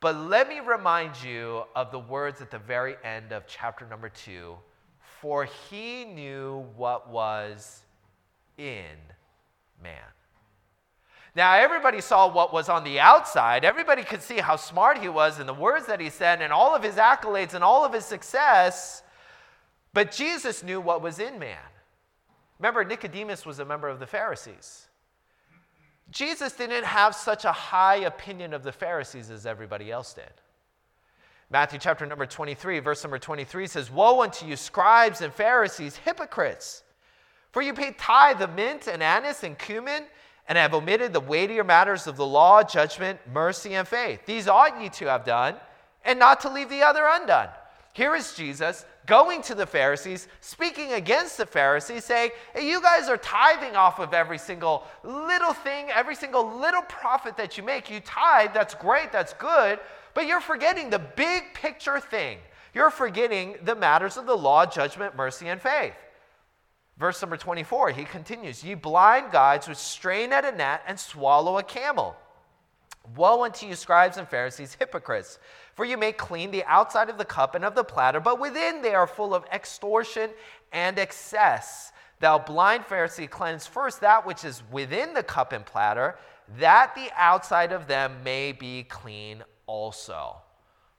But 0.00 0.16
let 0.16 0.48
me 0.48 0.60
remind 0.60 1.22
you 1.22 1.64
of 1.74 1.90
the 1.90 1.98
words 1.98 2.40
at 2.40 2.50
the 2.50 2.58
very 2.58 2.94
end 3.02 3.32
of 3.32 3.46
chapter 3.46 3.86
number 3.86 4.10
two 4.10 4.56
for 5.24 5.48
he 5.70 6.04
knew 6.04 6.66
what 6.76 7.08
was 7.08 7.80
in 8.58 8.84
man. 9.82 9.94
Now, 11.34 11.54
everybody 11.54 12.02
saw 12.02 12.30
what 12.30 12.52
was 12.52 12.68
on 12.68 12.84
the 12.84 13.00
outside. 13.00 13.64
Everybody 13.64 14.02
could 14.04 14.20
see 14.20 14.36
how 14.36 14.56
smart 14.56 14.98
he 14.98 15.08
was 15.08 15.38
and 15.38 15.48
the 15.48 15.54
words 15.54 15.86
that 15.86 15.98
he 15.98 16.10
said 16.10 16.42
and 16.42 16.52
all 16.52 16.74
of 16.74 16.82
his 16.82 16.96
accolades 16.96 17.54
and 17.54 17.64
all 17.64 17.86
of 17.86 17.94
his 17.94 18.04
success. 18.04 19.02
But 19.94 20.12
Jesus 20.12 20.62
knew 20.62 20.78
what 20.78 21.00
was 21.00 21.18
in 21.18 21.38
man. 21.38 21.56
Remember, 22.58 22.84
Nicodemus 22.84 23.46
was 23.46 23.60
a 23.60 23.64
member 23.64 23.88
of 23.88 24.00
the 24.00 24.06
Pharisees. 24.06 24.88
Jesus 26.10 26.52
didn't 26.52 26.84
have 26.84 27.14
such 27.14 27.46
a 27.46 27.52
high 27.52 27.96
opinion 27.96 28.52
of 28.52 28.62
the 28.62 28.72
Pharisees 28.72 29.30
as 29.30 29.46
everybody 29.46 29.90
else 29.90 30.12
did. 30.12 30.43
Matthew 31.50 31.78
chapter 31.78 32.06
number 32.06 32.26
23, 32.26 32.80
verse 32.80 33.04
number 33.04 33.18
23 33.18 33.66
says, 33.66 33.90
Woe 33.90 34.22
unto 34.22 34.46
you, 34.46 34.56
scribes 34.56 35.20
and 35.20 35.32
Pharisees, 35.32 35.96
hypocrites! 35.96 36.82
For 37.52 37.62
you 37.62 37.72
pay 37.72 37.92
tithe 37.92 38.42
of 38.42 38.54
mint 38.54 38.88
and 38.88 39.02
anise 39.02 39.44
and 39.44 39.58
cumin, 39.58 40.04
and 40.48 40.58
have 40.58 40.74
omitted 40.74 41.12
the 41.12 41.20
weightier 41.20 41.64
matters 41.64 42.06
of 42.06 42.16
the 42.16 42.26
law, 42.26 42.62
judgment, 42.62 43.20
mercy, 43.32 43.74
and 43.74 43.86
faith. 43.86 44.26
These 44.26 44.48
ought 44.48 44.80
ye 44.80 44.88
to 44.90 45.06
have 45.06 45.24
done, 45.24 45.56
and 46.04 46.18
not 46.18 46.40
to 46.40 46.50
leave 46.50 46.68
the 46.68 46.82
other 46.82 47.04
undone. 47.06 47.48
Here 47.92 48.14
is 48.14 48.34
Jesus 48.34 48.84
going 49.06 49.42
to 49.42 49.54
the 49.54 49.66
Pharisees, 49.66 50.28
speaking 50.40 50.92
against 50.92 51.36
the 51.36 51.46
Pharisees, 51.46 52.04
saying, 52.04 52.30
Hey, 52.54 52.68
you 52.68 52.80
guys 52.80 53.08
are 53.08 53.16
tithing 53.16 53.76
off 53.76 53.98
of 53.98 54.14
every 54.14 54.38
single 54.38 54.84
little 55.02 55.52
thing, 55.52 55.90
every 55.90 56.14
single 56.14 56.58
little 56.58 56.82
profit 56.82 57.36
that 57.36 57.56
you 57.58 57.64
make. 57.64 57.90
You 57.90 58.00
tithe, 58.00 58.50
that's 58.54 58.74
great, 58.74 59.12
that's 59.12 59.34
good, 59.34 59.78
but 60.14 60.26
you're 60.26 60.40
forgetting 60.40 60.90
the 60.90 60.98
big 60.98 61.54
picture 61.54 62.00
thing. 62.00 62.38
You're 62.72 62.90
forgetting 62.90 63.56
the 63.62 63.74
matters 63.74 64.16
of 64.16 64.26
the 64.26 64.36
law, 64.36 64.66
judgment, 64.66 65.16
mercy, 65.16 65.48
and 65.48 65.60
faith. 65.60 65.94
Verse 66.96 67.20
number 67.20 67.36
24, 67.36 67.90
he 67.90 68.04
continues, 68.04 68.62
Ye 68.62 68.74
blind 68.74 69.32
guides 69.32 69.68
which 69.68 69.78
strain 69.78 70.32
at 70.32 70.44
a 70.44 70.52
gnat 70.52 70.82
and 70.86 70.98
swallow 70.98 71.58
a 71.58 71.62
camel. 71.62 72.16
Woe 73.16 73.44
unto 73.44 73.66
you, 73.66 73.74
scribes 73.74 74.16
and 74.16 74.28
Pharisees, 74.28 74.76
hypocrites! 74.78 75.38
For 75.74 75.84
you 75.84 75.96
make 75.96 76.16
clean 76.16 76.50
the 76.50 76.64
outside 76.64 77.10
of 77.10 77.18
the 77.18 77.24
cup 77.24 77.54
and 77.54 77.64
of 77.64 77.74
the 77.74 77.84
platter, 77.84 78.20
but 78.20 78.40
within 78.40 78.80
they 78.80 78.94
are 78.94 79.06
full 79.06 79.34
of 79.34 79.44
extortion 79.52 80.30
and 80.72 80.98
excess. 80.98 81.92
Thou 82.20 82.38
blind 82.38 82.84
Pharisee, 82.84 83.28
cleanse 83.28 83.66
first 83.66 84.00
that 84.00 84.24
which 84.24 84.44
is 84.44 84.62
within 84.70 85.12
the 85.14 85.22
cup 85.22 85.52
and 85.52 85.66
platter, 85.66 86.16
that 86.58 86.94
the 86.94 87.10
outside 87.16 87.72
of 87.72 87.86
them 87.86 88.22
may 88.24 88.52
be 88.52 88.84
clean 88.84 89.42
also. 89.66 90.36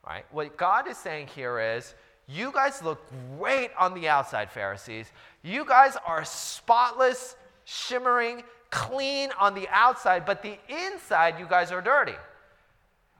Right? 0.05 0.25
What 0.31 0.57
God 0.57 0.87
is 0.87 0.97
saying 0.97 1.27
here 1.27 1.59
is, 1.59 1.95
you 2.27 2.51
guys 2.51 2.83
look 2.83 3.01
great 3.37 3.71
on 3.79 3.93
the 3.93 4.07
outside, 4.07 4.51
Pharisees. 4.51 5.11
You 5.43 5.63
guys 5.63 5.95
are 6.05 6.25
spotless, 6.25 7.35
shimmering, 7.65 8.43
clean 8.75 9.29
on 9.39 9.55
the 9.55 9.69
outside, 9.69 10.25
but 10.25 10.43
the 10.43 10.57
inside, 10.67 11.39
you 11.39 11.45
guys 11.45 11.71
are 11.71 11.81
dirty. 11.81 12.15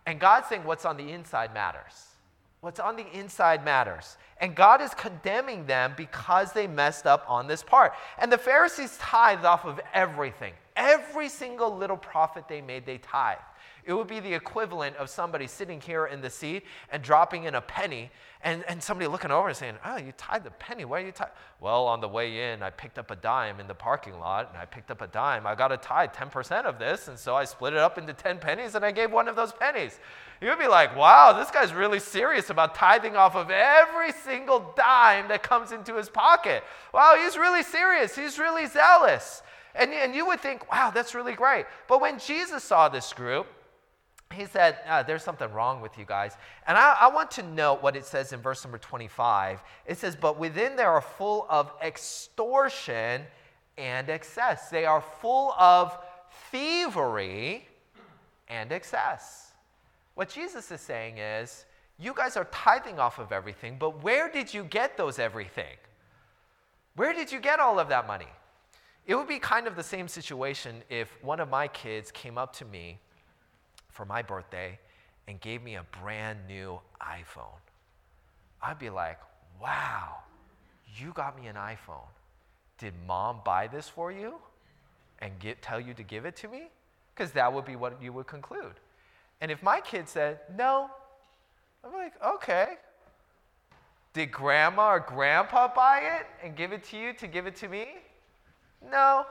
And 0.06 0.20
God's 0.20 0.48
saying 0.48 0.66
what's 0.66 0.84
on 0.84 0.98
the 0.98 1.12
inside 1.12 1.54
matters. 1.54 2.08
What's 2.60 2.80
on 2.80 2.98
the 2.98 3.10
inside 3.18 3.64
matters. 3.64 4.18
And 4.42 4.54
God 4.54 4.82
is 4.82 4.94
condemning 4.94 5.66
them 5.66 5.94
because 5.96 6.52
they 6.52 6.68
messed 6.68 7.08
up 7.08 7.26
on 7.30 7.48
this 7.48 7.64
part. 7.64 7.94
And 8.20 8.30
the 8.30 8.38
Pharisees 8.38 8.98
tithed 8.98 9.46
off 9.46 9.66
of 9.66 9.80
everything. 9.94 10.54
Every 10.76 11.30
single 11.30 11.76
little 11.76 11.96
profit 11.96 12.50
they 12.50 12.60
made, 12.60 12.86
they 12.86 12.98
tithed. 12.98 13.42
It 13.86 13.94
would 13.94 14.08
be 14.08 14.20
the 14.20 14.34
equivalent 14.34 14.96
of 14.96 15.12
somebody 15.12 15.46
sitting 15.46 15.80
here 15.80 16.08
in 16.08 16.20
the 16.20 16.30
seat 16.30 16.64
and 16.92 17.04
dropping 17.04 17.44
in 17.44 17.54
a 17.54 17.62
penny 17.62 18.10
and, 18.42 18.64
and 18.68 18.82
somebody 18.82 19.08
looking 19.08 19.30
over 19.30 19.50
and 19.50 19.58
saying, 19.58 19.76
Oh, 19.86 19.98
you 19.98 20.12
tied 20.18 20.44
the 20.44 20.50
penny. 20.52 20.86
Why 20.86 21.02
are 21.02 21.06
you 21.06 21.12
tied? 21.12 21.30
Well, 21.60 21.86
on 21.86 22.02
the 22.02 22.08
way 22.08 22.52
in, 22.52 22.64
I 22.64 22.72
picked 22.72 22.98
up 22.98 23.12
a 23.12 23.16
dime 23.16 23.60
in 23.60 23.68
the 23.68 23.76
parking 23.76 24.20
lot 24.20 24.50
and 24.50 24.58
I 24.58 24.66
picked 24.66 24.90
up 24.90 25.02
a 25.02 25.08
dime. 25.08 25.46
I 25.46 25.54
got 25.54 25.68
to 25.68 25.78
tie 25.78 26.08
10% 26.08 26.66
of 26.66 26.80
this. 26.80 27.08
And 27.10 27.18
so 27.18 27.36
I 27.36 27.46
split 27.46 27.74
it 27.74 27.80
up 27.80 28.00
into 28.00 28.14
10 28.14 28.40
pennies 28.40 28.74
and 28.74 28.84
I 28.84 28.92
gave 28.92 29.12
one 29.12 29.28
of 29.28 29.36
those 29.36 29.54
pennies. 29.54 30.00
You'd 30.42 30.58
be 30.58 30.68
like, 30.68 30.96
Wow, 30.96 31.34
this 31.34 31.52
guy's 31.52 31.72
really 31.72 32.00
serious 32.00 32.50
about 32.50 32.74
tithing 32.74 33.16
off 33.16 33.36
of 33.36 33.52
every 33.52 34.14
single 34.14 34.74
dime 34.76 35.28
that 35.28 35.44
comes 35.44 35.72
into 35.72 35.96
his 35.96 36.10
pocket. 36.10 36.64
Wow, 36.92 37.16
he's 37.22 37.38
really 37.38 37.64
serious. 37.64 38.16
He's 38.16 38.40
really 38.40 38.66
zealous. 38.66 39.44
And, 39.76 39.92
and 39.92 40.16
you 40.16 40.26
would 40.26 40.40
think, 40.40 40.72
Wow, 40.72 40.92
that's 40.92 41.14
really 41.14 41.34
great. 41.34 41.68
But 41.88 42.02
when 42.02 42.18
Jesus 42.18 42.64
saw 42.64 42.90
this 42.90 43.14
group, 43.14 43.46
he 44.34 44.46
said, 44.46 44.78
ah, 44.88 45.04
There's 45.04 45.24
something 45.24 45.52
wrong 45.52 45.82
with 45.82 45.98
you 45.98 46.06
guys. 46.06 46.36
And 46.68 46.78
I, 46.78 46.96
I, 47.02 47.08
want 47.10 47.32
to 47.32 47.44
note 47.44 47.82
what 47.84 47.96
it 47.96 48.06
says 48.06 48.34
in 48.34 48.42
verse 48.42 48.64
number 48.64 48.78
25. 48.78 49.62
It 49.86 49.98
says, 49.98 50.16
But 50.16 50.40
within 50.40 50.76
there 50.76 50.90
are 50.90 51.02
full 51.02 51.46
of 51.50 51.72
extortion 51.84 53.22
and 53.78 54.10
excess. 54.10 54.70
They 54.70 54.86
are 54.86 55.02
full 55.02 55.54
of 55.54 55.98
thievery 56.52 57.68
and 58.48 58.72
excess. 58.72 59.54
What 60.16 60.30
Jesus 60.30 60.72
is 60.72 60.82
saying 60.82 61.18
is, 61.20 61.66
You 62.00 62.14
guys 62.14 62.36
are 62.36 62.46
tithing 62.46 63.00
off 63.00 63.20
of 63.20 63.32
everything, 63.32 63.78
but 63.80 64.04
where 64.04 64.30
did 64.32 64.54
you 64.54 64.64
get 64.64 64.98
those 64.98 65.20
everything? 65.20 65.78
Where 66.96 67.14
did 67.14 67.32
you 67.32 67.40
get 67.40 67.60
all 67.60 67.80
of 67.80 67.90
that 67.90 68.08
money? 68.08 68.30
It 69.06 69.16
would 69.16 69.28
be 69.28 69.38
kind 69.38 69.68
of 69.68 69.76
the 69.76 69.84
same 69.84 70.08
situation 70.08 70.82
if 70.90 71.16
one 71.22 71.40
of 71.40 71.50
my 71.50 71.68
kids 71.68 72.12
came 72.12 72.38
up 72.40 72.54
to 72.54 72.66
me 72.66 73.00
for 73.96 74.06
my 74.06 74.22
birthday 74.22 74.78
and 75.28 75.40
gave 75.40 75.64
me 75.64 75.76
a 75.76 75.86
brand 76.04 76.40
new 76.48 76.80
iPhone, 77.02 77.60
I'd 78.62 78.78
be 78.78 78.90
like, 78.90 79.18
wow, 79.62 80.18
you 80.98 81.12
got 81.14 81.40
me 81.40 81.48
an 81.48 81.56
iPhone. 81.56 82.10
Did 82.78 82.94
mom 83.08 83.40
buy 83.46 83.68
this 83.68 83.88
for 83.88 84.12
you 84.12 84.36
and 85.20 85.32
get, 85.40 85.62
tell 85.62 85.80
you 85.80 85.94
to 85.94 86.04
give 86.04 86.26
it 86.26 86.36
to 86.38 86.48
me? 86.50 86.64
Because 87.14 87.32
that 87.32 87.52
would 87.52 87.66
be 87.66 87.78
what 87.78 88.02
you 88.02 88.12
would 88.12 88.28
conclude. 88.28 88.74
And 89.40 89.50
if 89.50 89.64
my 89.64 89.80
kid 89.80 90.10
said, 90.10 90.40
no, 90.56 90.90
I'm 91.84 91.94
like, 91.94 92.14
okay. 92.24 92.76
Did 94.14 94.32
grandma 94.32 94.94
or 94.94 95.00
grandpa 95.00 95.74
buy 95.74 96.02
it 96.20 96.26
and 96.44 96.56
give 96.56 96.74
it 96.74 96.84
to 96.86 96.98
you 96.98 97.14
to 97.14 97.28
give 97.28 97.48
it 97.48 97.56
to 97.58 97.70
me? 97.70 97.88
No. 98.92 99.26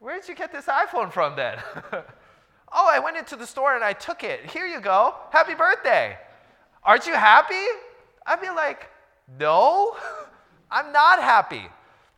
Where 0.00 0.18
did 0.18 0.28
you 0.30 0.34
get 0.34 0.50
this 0.50 0.64
iPhone 0.64 1.12
from 1.12 1.36
then? 1.36 1.58
oh, 2.72 2.88
I 2.90 2.98
went 2.98 3.18
into 3.18 3.36
the 3.36 3.46
store 3.46 3.74
and 3.74 3.84
I 3.84 3.92
took 3.92 4.24
it. 4.24 4.50
Here 4.50 4.64
you 4.64 4.80
go. 4.80 5.14
Happy 5.30 5.54
birthday. 5.54 6.16
Aren't 6.82 7.06
you 7.06 7.12
happy? 7.12 7.66
I'd 8.26 8.40
be 8.40 8.48
like, 8.48 8.88
no, 9.38 9.94
I'm 10.70 10.90
not 10.90 11.20
happy. 11.20 11.64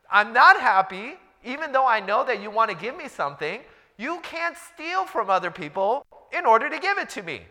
I'm 0.09 0.33
not 0.33 0.61
happy, 0.61 1.15
even 1.45 1.73
though 1.73 1.87
I 1.87 1.99
know 1.99 2.25
that 2.25 2.41
you 2.41 2.53
want 2.53 2.71
to 2.71 2.77
give 2.77 2.97
me 2.97 3.09
something. 3.09 3.61
You 3.97 4.21
can't 4.23 4.57
steal 4.57 5.05
from 5.05 5.29
other 5.29 5.51
people 5.51 6.07
in 6.31 6.47
order 6.47 6.71
to 6.71 6.79
give 6.79 6.99
it 6.99 7.11
to 7.11 7.23
me. 7.25 7.43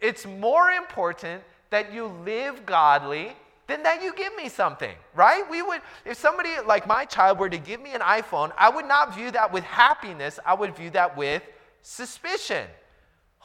It's 0.00 0.26
more 0.26 0.70
important 0.70 1.44
that 1.70 1.92
you 1.92 2.06
live 2.24 2.66
godly 2.66 3.36
then 3.66 3.82
that 3.82 4.02
you 4.02 4.14
give 4.14 4.34
me 4.36 4.48
something, 4.48 4.94
right? 5.14 5.48
We 5.50 5.62
would, 5.62 5.80
if 6.04 6.16
somebody 6.16 6.50
like 6.66 6.86
my 6.86 7.04
child 7.04 7.38
were 7.38 7.50
to 7.50 7.58
give 7.58 7.80
me 7.80 7.94
an 7.94 8.00
iPhone, 8.00 8.52
I 8.56 8.70
would 8.70 8.86
not 8.86 9.14
view 9.14 9.30
that 9.32 9.52
with 9.52 9.64
happiness. 9.64 10.38
I 10.46 10.54
would 10.54 10.76
view 10.76 10.90
that 10.90 11.16
with 11.16 11.42
suspicion. 11.82 12.66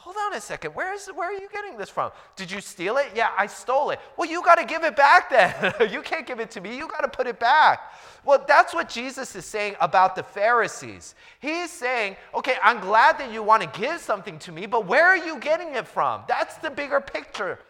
Hold 0.02 0.16
on 0.16 0.34
a 0.34 0.40
second. 0.40 0.74
Where 0.74 0.92
is 0.92 1.06
where 1.14 1.28
are 1.28 1.40
you 1.40 1.48
getting 1.52 1.76
this 1.76 1.88
from? 1.88 2.10
Did 2.34 2.50
you 2.50 2.60
steal 2.60 2.96
it? 2.96 3.06
Yeah, 3.14 3.30
I 3.38 3.46
stole 3.46 3.90
it. 3.90 4.00
Well, 4.16 4.28
you 4.28 4.42
got 4.42 4.56
to 4.56 4.64
give 4.64 4.82
it 4.82 4.96
back 4.96 5.30
then. 5.30 5.72
you 5.92 6.02
can't 6.02 6.26
give 6.26 6.40
it 6.40 6.50
to 6.52 6.60
me. 6.60 6.76
You 6.76 6.88
got 6.88 7.02
to 7.02 7.08
put 7.08 7.28
it 7.28 7.38
back. 7.38 7.92
Well, 8.24 8.44
that's 8.46 8.74
what 8.74 8.88
Jesus 8.88 9.36
is 9.36 9.44
saying 9.44 9.76
about 9.80 10.16
the 10.16 10.24
Pharisees. 10.24 11.14
He's 11.38 11.70
saying, 11.70 12.16
"Okay, 12.34 12.56
I'm 12.64 12.80
glad 12.80 13.16
that 13.18 13.32
you 13.32 13.44
want 13.44 13.62
to 13.62 13.80
give 13.80 14.00
something 14.00 14.40
to 14.40 14.50
me, 14.50 14.66
but 14.66 14.86
where 14.86 15.06
are 15.06 15.16
you 15.16 15.38
getting 15.38 15.76
it 15.76 15.86
from? 15.86 16.22
That's 16.26 16.56
the 16.56 16.70
bigger 16.70 17.00
picture. 17.00 17.60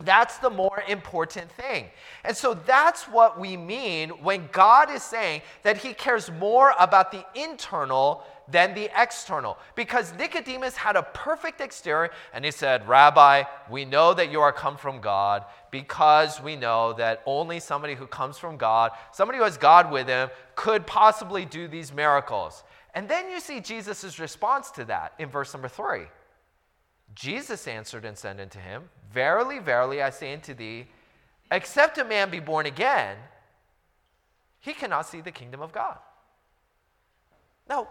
That's 0.00 0.36
the 0.38 0.50
more 0.50 0.84
important 0.88 1.50
thing. 1.52 1.86
And 2.22 2.36
so 2.36 2.52
that's 2.52 3.04
what 3.04 3.40
we 3.40 3.56
mean 3.56 4.10
when 4.10 4.48
God 4.52 4.90
is 4.90 5.02
saying 5.02 5.40
that 5.62 5.78
he 5.78 5.94
cares 5.94 6.30
more 6.30 6.74
about 6.78 7.12
the 7.12 7.24
internal 7.34 8.22
than 8.48 8.74
the 8.74 8.90
external. 8.94 9.56
Because 9.74 10.12
Nicodemus 10.14 10.76
had 10.76 10.96
a 10.96 11.02
perfect 11.02 11.62
exterior 11.62 12.10
and 12.34 12.44
he 12.44 12.50
said, 12.50 12.86
Rabbi, 12.86 13.44
we 13.70 13.86
know 13.86 14.12
that 14.12 14.30
you 14.30 14.40
are 14.40 14.52
come 14.52 14.76
from 14.76 15.00
God 15.00 15.44
because 15.70 16.42
we 16.42 16.56
know 16.56 16.92
that 16.92 17.22
only 17.24 17.58
somebody 17.58 17.94
who 17.94 18.06
comes 18.06 18.36
from 18.36 18.58
God, 18.58 18.92
somebody 19.12 19.38
who 19.38 19.44
has 19.44 19.56
God 19.56 19.90
with 19.90 20.08
him, 20.08 20.28
could 20.54 20.86
possibly 20.86 21.46
do 21.46 21.68
these 21.68 21.92
miracles. 21.92 22.64
And 22.94 23.08
then 23.08 23.30
you 23.30 23.40
see 23.40 23.60
Jesus' 23.60 24.18
response 24.18 24.70
to 24.72 24.84
that 24.84 25.14
in 25.18 25.30
verse 25.30 25.54
number 25.54 25.68
three. 25.68 26.04
Jesus 27.16 27.66
answered 27.66 28.04
and 28.04 28.16
said 28.16 28.38
unto 28.38 28.60
him, 28.60 28.90
Verily, 29.10 29.58
verily, 29.58 30.02
I 30.02 30.10
say 30.10 30.34
unto 30.34 30.52
thee, 30.54 30.86
except 31.50 31.98
a 31.98 32.04
man 32.04 32.30
be 32.30 32.40
born 32.40 32.66
again, 32.66 33.16
he 34.60 34.74
cannot 34.74 35.06
see 35.06 35.22
the 35.22 35.32
kingdom 35.32 35.62
of 35.62 35.72
God. 35.72 35.96
Now, 37.68 37.88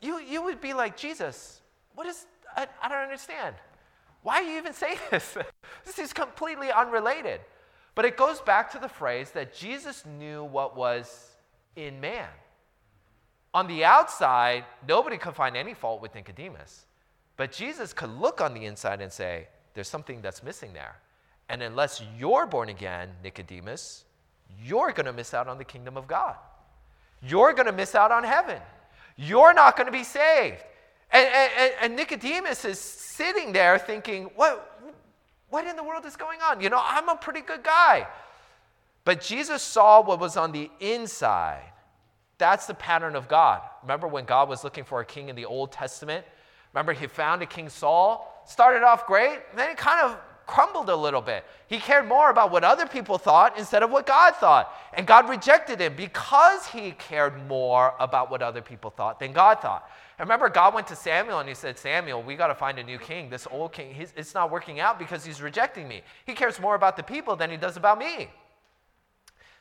you, 0.00 0.18
you 0.18 0.42
would 0.42 0.60
be 0.60 0.74
like, 0.74 0.96
Jesus, 0.96 1.60
what 1.94 2.06
is, 2.06 2.26
I, 2.56 2.66
I 2.82 2.88
don't 2.88 2.98
understand. 2.98 3.54
Why 4.22 4.42
are 4.42 4.42
you 4.42 4.58
even 4.58 4.72
saying 4.72 4.98
this? 5.10 5.36
this 5.84 5.98
is 5.98 6.12
completely 6.12 6.70
unrelated. 6.72 7.40
But 7.94 8.06
it 8.06 8.16
goes 8.16 8.40
back 8.40 8.72
to 8.72 8.78
the 8.78 8.88
phrase 8.88 9.30
that 9.30 9.54
Jesus 9.54 10.04
knew 10.04 10.44
what 10.44 10.76
was 10.76 11.36
in 11.76 12.00
man. 12.00 12.28
On 13.54 13.68
the 13.68 13.84
outside, 13.84 14.64
nobody 14.86 15.16
could 15.16 15.34
find 15.34 15.56
any 15.56 15.74
fault 15.74 16.02
with 16.02 16.14
Nicodemus. 16.14 16.86
But 17.36 17.52
Jesus 17.52 17.92
could 17.92 18.10
look 18.10 18.40
on 18.40 18.54
the 18.54 18.64
inside 18.64 19.00
and 19.00 19.12
say, 19.12 19.48
there's 19.74 19.88
something 19.88 20.22
that's 20.22 20.42
missing 20.42 20.72
there. 20.72 20.96
And 21.48 21.62
unless 21.62 22.02
you're 22.18 22.46
born 22.46 22.68
again, 22.68 23.10
Nicodemus, 23.22 24.04
you're 24.62 24.92
going 24.92 25.06
to 25.06 25.12
miss 25.12 25.34
out 25.34 25.48
on 25.48 25.58
the 25.58 25.64
kingdom 25.64 25.96
of 25.96 26.06
God. 26.06 26.36
You're 27.22 27.52
going 27.52 27.66
to 27.66 27.72
miss 27.72 27.94
out 27.94 28.10
on 28.10 28.24
heaven. 28.24 28.60
You're 29.16 29.52
not 29.52 29.76
going 29.76 29.86
to 29.86 29.92
be 29.92 30.04
saved. 30.04 30.62
And, 31.10 31.28
and, 31.32 31.72
and, 31.82 31.96
Nicodemus 31.96 32.64
is 32.64 32.80
sitting 32.80 33.52
there 33.52 33.78
thinking, 33.78 34.24
what, 34.34 34.82
what 35.50 35.66
in 35.66 35.76
the 35.76 35.84
world 35.84 36.04
is 36.04 36.16
going 36.16 36.40
on? 36.42 36.60
You 36.60 36.68
know, 36.68 36.82
I'm 36.82 37.08
a 37.08 37.14
pretty 37.14 37.42
good 37.42 37.62
guy. 37.62 38.08
But 39.04 39.20
Jesus 39.20 39.62
saw 39.62 40.02
what 40.02 40.18
was 40.18 40.36
on 40.36 40.50
the 40.50 40.68
inside. 40.80 41.62
That's 42.38 42.66
the 42.66 42.74
pattern 42.74 43.14
of 43.14 43.28
God. 43.28 43.62
Remember 43.82 44.08
when 44.08 44.24
God 44.24 44.48
was 44.48 44.64
looking 44.64 44.82
for 44.82 45.00
a 45.00 45.04
king 45.04 45.28
in 45.28 45.36
the 45.36 45.44
Old 45.44 45.70
Testament? 45.70 46.26
Remember, 46.76 46.92
he 46.92 47.06
found 47.06 47.40
a 47.40 47.46
King 47.46 47.70
Saul, 47.70 48.42
started 48.44 48.82
off 48.82 49.06
great, 49.06 49.38
then 49.56 49.70
it 49.70 49.78
kind 49.78 50.04
of 50.04 50.18
crumbled 50.46 50.90
a 50.90 50.94
little 50.94 51.22
bit. 51.22 51.42
He 51.68 51.78
cared 51.78 52.06
more 52.06 52.28
about 52.28 52.50
what 52.50 52.64
other 52.64 52.86
people 52.86 53.16
thought 53.16 53.58
instead 53.58 53.82
of 53.82 53.90
what 53.90 54.04
God 54.06 54.34
thought. 54.34 54.70
And 54.92 55.06
God 55.06 55.26
rejected 55.26 55.80
him 55.80 55.94
because 55.96 56.66
he 56.66 56.90
cared 56.90 57.48
more 57.48 57.94
about 57.98 58.30
what 58.30 58.42
other 58.42 58.60
people 58.60 58.90
thought 58.90 59.18
than 59.18 59.32
God 59.32 59.62
thought. 59.62 59.90
And 60.18 60.28
remember, 60.28 60.50
God 60.50 60.74
went 60.74 60.86
to 60.88 60.96
Samuel 60.96 61.38
and 61.38 61.48
he 61.48 61.54
said, 61.54 61.78
Samuel, 61.78 62.22
we 62.22 62.36
got 62.36 62.48
to 62.48 62.54
find 62.54 62.78
a 62.78 62.84
new 62.84 62.98
king. 62.98 63.30
This 63.30 63.48
old 63.50 63.72
king, 63.72 63.96
it's 64.14 64.34
not 64.34 64.50
working 64.50 64.78
out 64.78 64.98
because 64.98 65.24
he's 65.24 65.40
rejecting 65.40 65.88
me. 65.88 66.02
He 66.26 66.34
cares 66.34 66.60
more 66.60 66.74
about 66.74 66.98
the 66.98 67.02
people 67.02 67.36
than 67.36 67.50
he 67.50 67.56
does 67.56 67.78
about 67.78 67.98
me. 67.98 68.28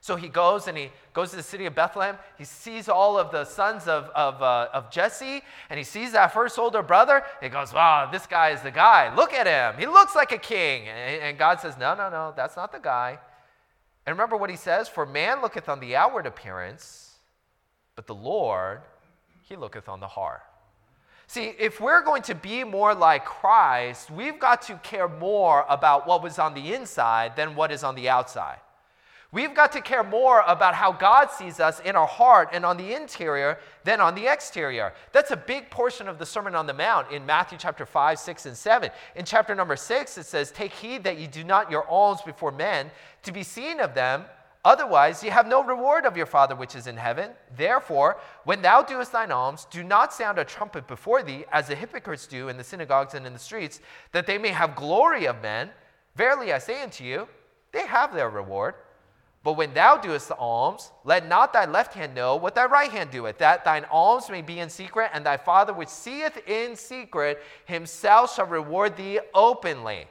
So 0.06 0.16
he 0.16 0.30
goes 0.30 0.68
and 0.68 0.78
he 0.78 0.92
goes 1.14 1.32
to 1.32 1.36
the 1.36 1.42
city 1.42 1.66
of 1.66 1.74
Bethlehem. 1.74 2.20
He 2.38 2.44
sees 2.44 2.88
all 2.88 3.18
of 3.18 3.32
the 3.32 3.44
sons 3.44 3.88
of, 3.88 4.04
of, 4.10 4.40
uh, 4.40 4.68
of 4.72 4.92
Jesse, 4.92 5.42
and 5.68 5.80
he 5.80 5.84
sees 5.84 6.12
that 6.12 6.32
first 6.32 6.60
older 6.60 6.84
brother. 6.84 7.24
he 7.42 7.50
goes, 7.50 7.74
Wow, 7.74 8.08
this 8.12 8.28
guy 8.28 8.52
is 8.52 8.62
the 8.62 8.70
guy. 8.70 9.12
Look 9.16 9.34
at 9.34 9.48
him. 9.48 9.80
He 9.80 9.88
looks 9.88 10.14
like 10.14 10.32
a 10.32 10.38
king. 10.38 10.88
And, 10.88 11.24
and 11.24 11.38
God 11.40 11.60
says, 11.60 11.76
No, 11.80 11.96
no, 11.96 12.12
no, 12.12 12.36
that's 12.38 12.56
not 12.56 12.72
the 12.72 12.78
guy. 12.78 13.18
And 14.06 14.16
remember 14.16 14.38
what 14.38 14.52
he 14.52 14.56
says 14.58 14.88
For 14.88 15.08
man 15.08 15.42
looketh 15.42 15.68
on 15.70 15.80
the 15.80 15.96
outward 15.96 16.28
appearance, 16.28 17.16
but 17.96 18.06
the 18.06 18.14
Lord, 18.14 18.82
he 19.42 19.56
looketh 19.56 19.90
on 19.90 20.02
the 20.02 20.08
heart. 20.08 20.44
See, 21.26 21.56
if 21.58 21.82
we're 21.82 22.04
going 22.04 22.22
to 22.22 22.36
be 22.36 22.64
more 22.64 22.94
like 22.94 23.26
Christ, 23.26 24.12
we've 24.12 24.40
got 24.40 24.62
to 24.68 24.76
care 24.84 25.08
more 25.08 25.66
about 25.68 26.06
what 26.06 26.22
was 26.22 26.38
on 26.38 26.54
the 26.54 26.76
inside 26.76 27.36
than 27.36 27.56
what 27.56 27.72
is 27.72 27.84
on 27.84 27.96
the 27.96 28.08
outside. 28.08 28.60
We've 29.32 29.54
got 29.54 29.72
to 29.74 29.82
care 29.82 30.04
more 30.04 30.44
about 30.48 30.76
how 30.76 30.92
God 30.92 31.30
sees 31.30 31.60
us 31.60 31.80
in 31.82 31.96
our 31.96 32.08
heart 32.08 32.50
and 32.54 32.66
on 32.66 32.78
the 32.78 32.94
interior 32.94 33.58
than 33.84 34.00
on 34.00 34.16
the 34.16 34.28
exterior. 34.28 34.94
That's 35.12 35.32
a 35.32 35.38
big 35.38 35.70
portion 35.70 36.08
of 36.08 36.20
the 36.20 36.26
Sermon 36.26 36.56
on 36.56 36.68
the 36.68 36.74
Mount 36.74 37.12
in 37.12 37.26
Matthew 37.26 37.58
chapter 37.58 37.86
5, 37.86 38.20
6, 38.20 38.46
and 38.46 38.56
7. 38.56 38.90
In 39.16 39.26
chapter 39.26 39.54
number 39.56 39.76
6, 39.76 40.18
it 40.18 40.26
says, 40.26 40.52
Take 40.52 40.72
heed 40.72 41.04
that 41.04 41.18
you 41.18 41.28
do 41.28 41.44
not 41.44 41.70
your 41.70 41.88
alms 41.90 42.22
before 42.22 42.52
men 42.52 42.92
to 43.24 43.32
be 43.32 43.44
seen 43.44 43.80
of 43.80 43.94
them. 43.94 44.26
Otherwise, 44.64 45.24
you 45.24 45.30
have 45.30 45.48
no 45.48 45.64
reward 45.64 46.06
of 46.06 46.18
your 46.18 46.26
Father 46.26 46.56
which 46.56 46.76
is 46.76 46.88
in 46.88 46.98
heaven. 46.98 47.30
Therefore, 47.56 48.18
when 48.46 48.64
thou 48.64 48.82
doest 48.82 49.12
thine 49.12 49.32
alms, 49.32 49.68
do 49.70 49.84
not 49.84 50.12
sound 50.12 50.40
a 50.40 50.44
trumpet 50.44 50.88
before 50.88 51.22
thee, 51.22 51.46
as 51.52 51.68
the 51.68 51.76
hypocrites 51.76 52.26
do 52.26 52.50
in 52.50 52.58
the 52.58 52.64
synagogues 52.64 53.14
and 53.14 53.28
in 53.28 53.34
the 53.34 53.40
streets, 53.40 53.80
that 54.12 54.26
they 54.26 54.40
may 54.40 54.50
have 54.50 54.76
glory 54.76 55.26
of 55.26 55.40
men. 55.42 55.70
Verily 56.16 56.52
I 56.52 56.58
say 56.58 56.82
unto 56.82 57.04
you, 57.04 57.28
they 57.74 57.86
have 57.86 58.14
their 58.14 58.30
reward. 58.30 58.74
But 59.46 59.58
when 59.58 59.76
thou 59.76 59.98
doest 59.98 60.28
the 60.28 60.36
alms, 60.38 60.92
let 61.04 61.28
not 61.28 61.54
thy 61.54 61.66
left 61.66 61.94
hand 61.94 62.16
know 62.16 62.36
what 62.36 62.56
thy 62.56 62.66
right 62.66 62.90
hand 62.90 63.12
doeth, 63.12 63.38
that 63.38 63.64
thine 63.64 63.86
alms 63.92 64.28
may 64.28 64.42
be 64.42 64.60
in 64.60 64.72
secret, 64.72 65.12
and 65.14 65.24
thy 65.24 65.38
Father 65.38 65.72
which 65.72 65.88
seeth 65.88 66.36
in 66.48 66.76
secret 66.76 67.44
himself 67.66 68.36
shall 68.36 68.48
reward 68.48 68.98
thee 68.98 69.20
openly. 69.36 70.08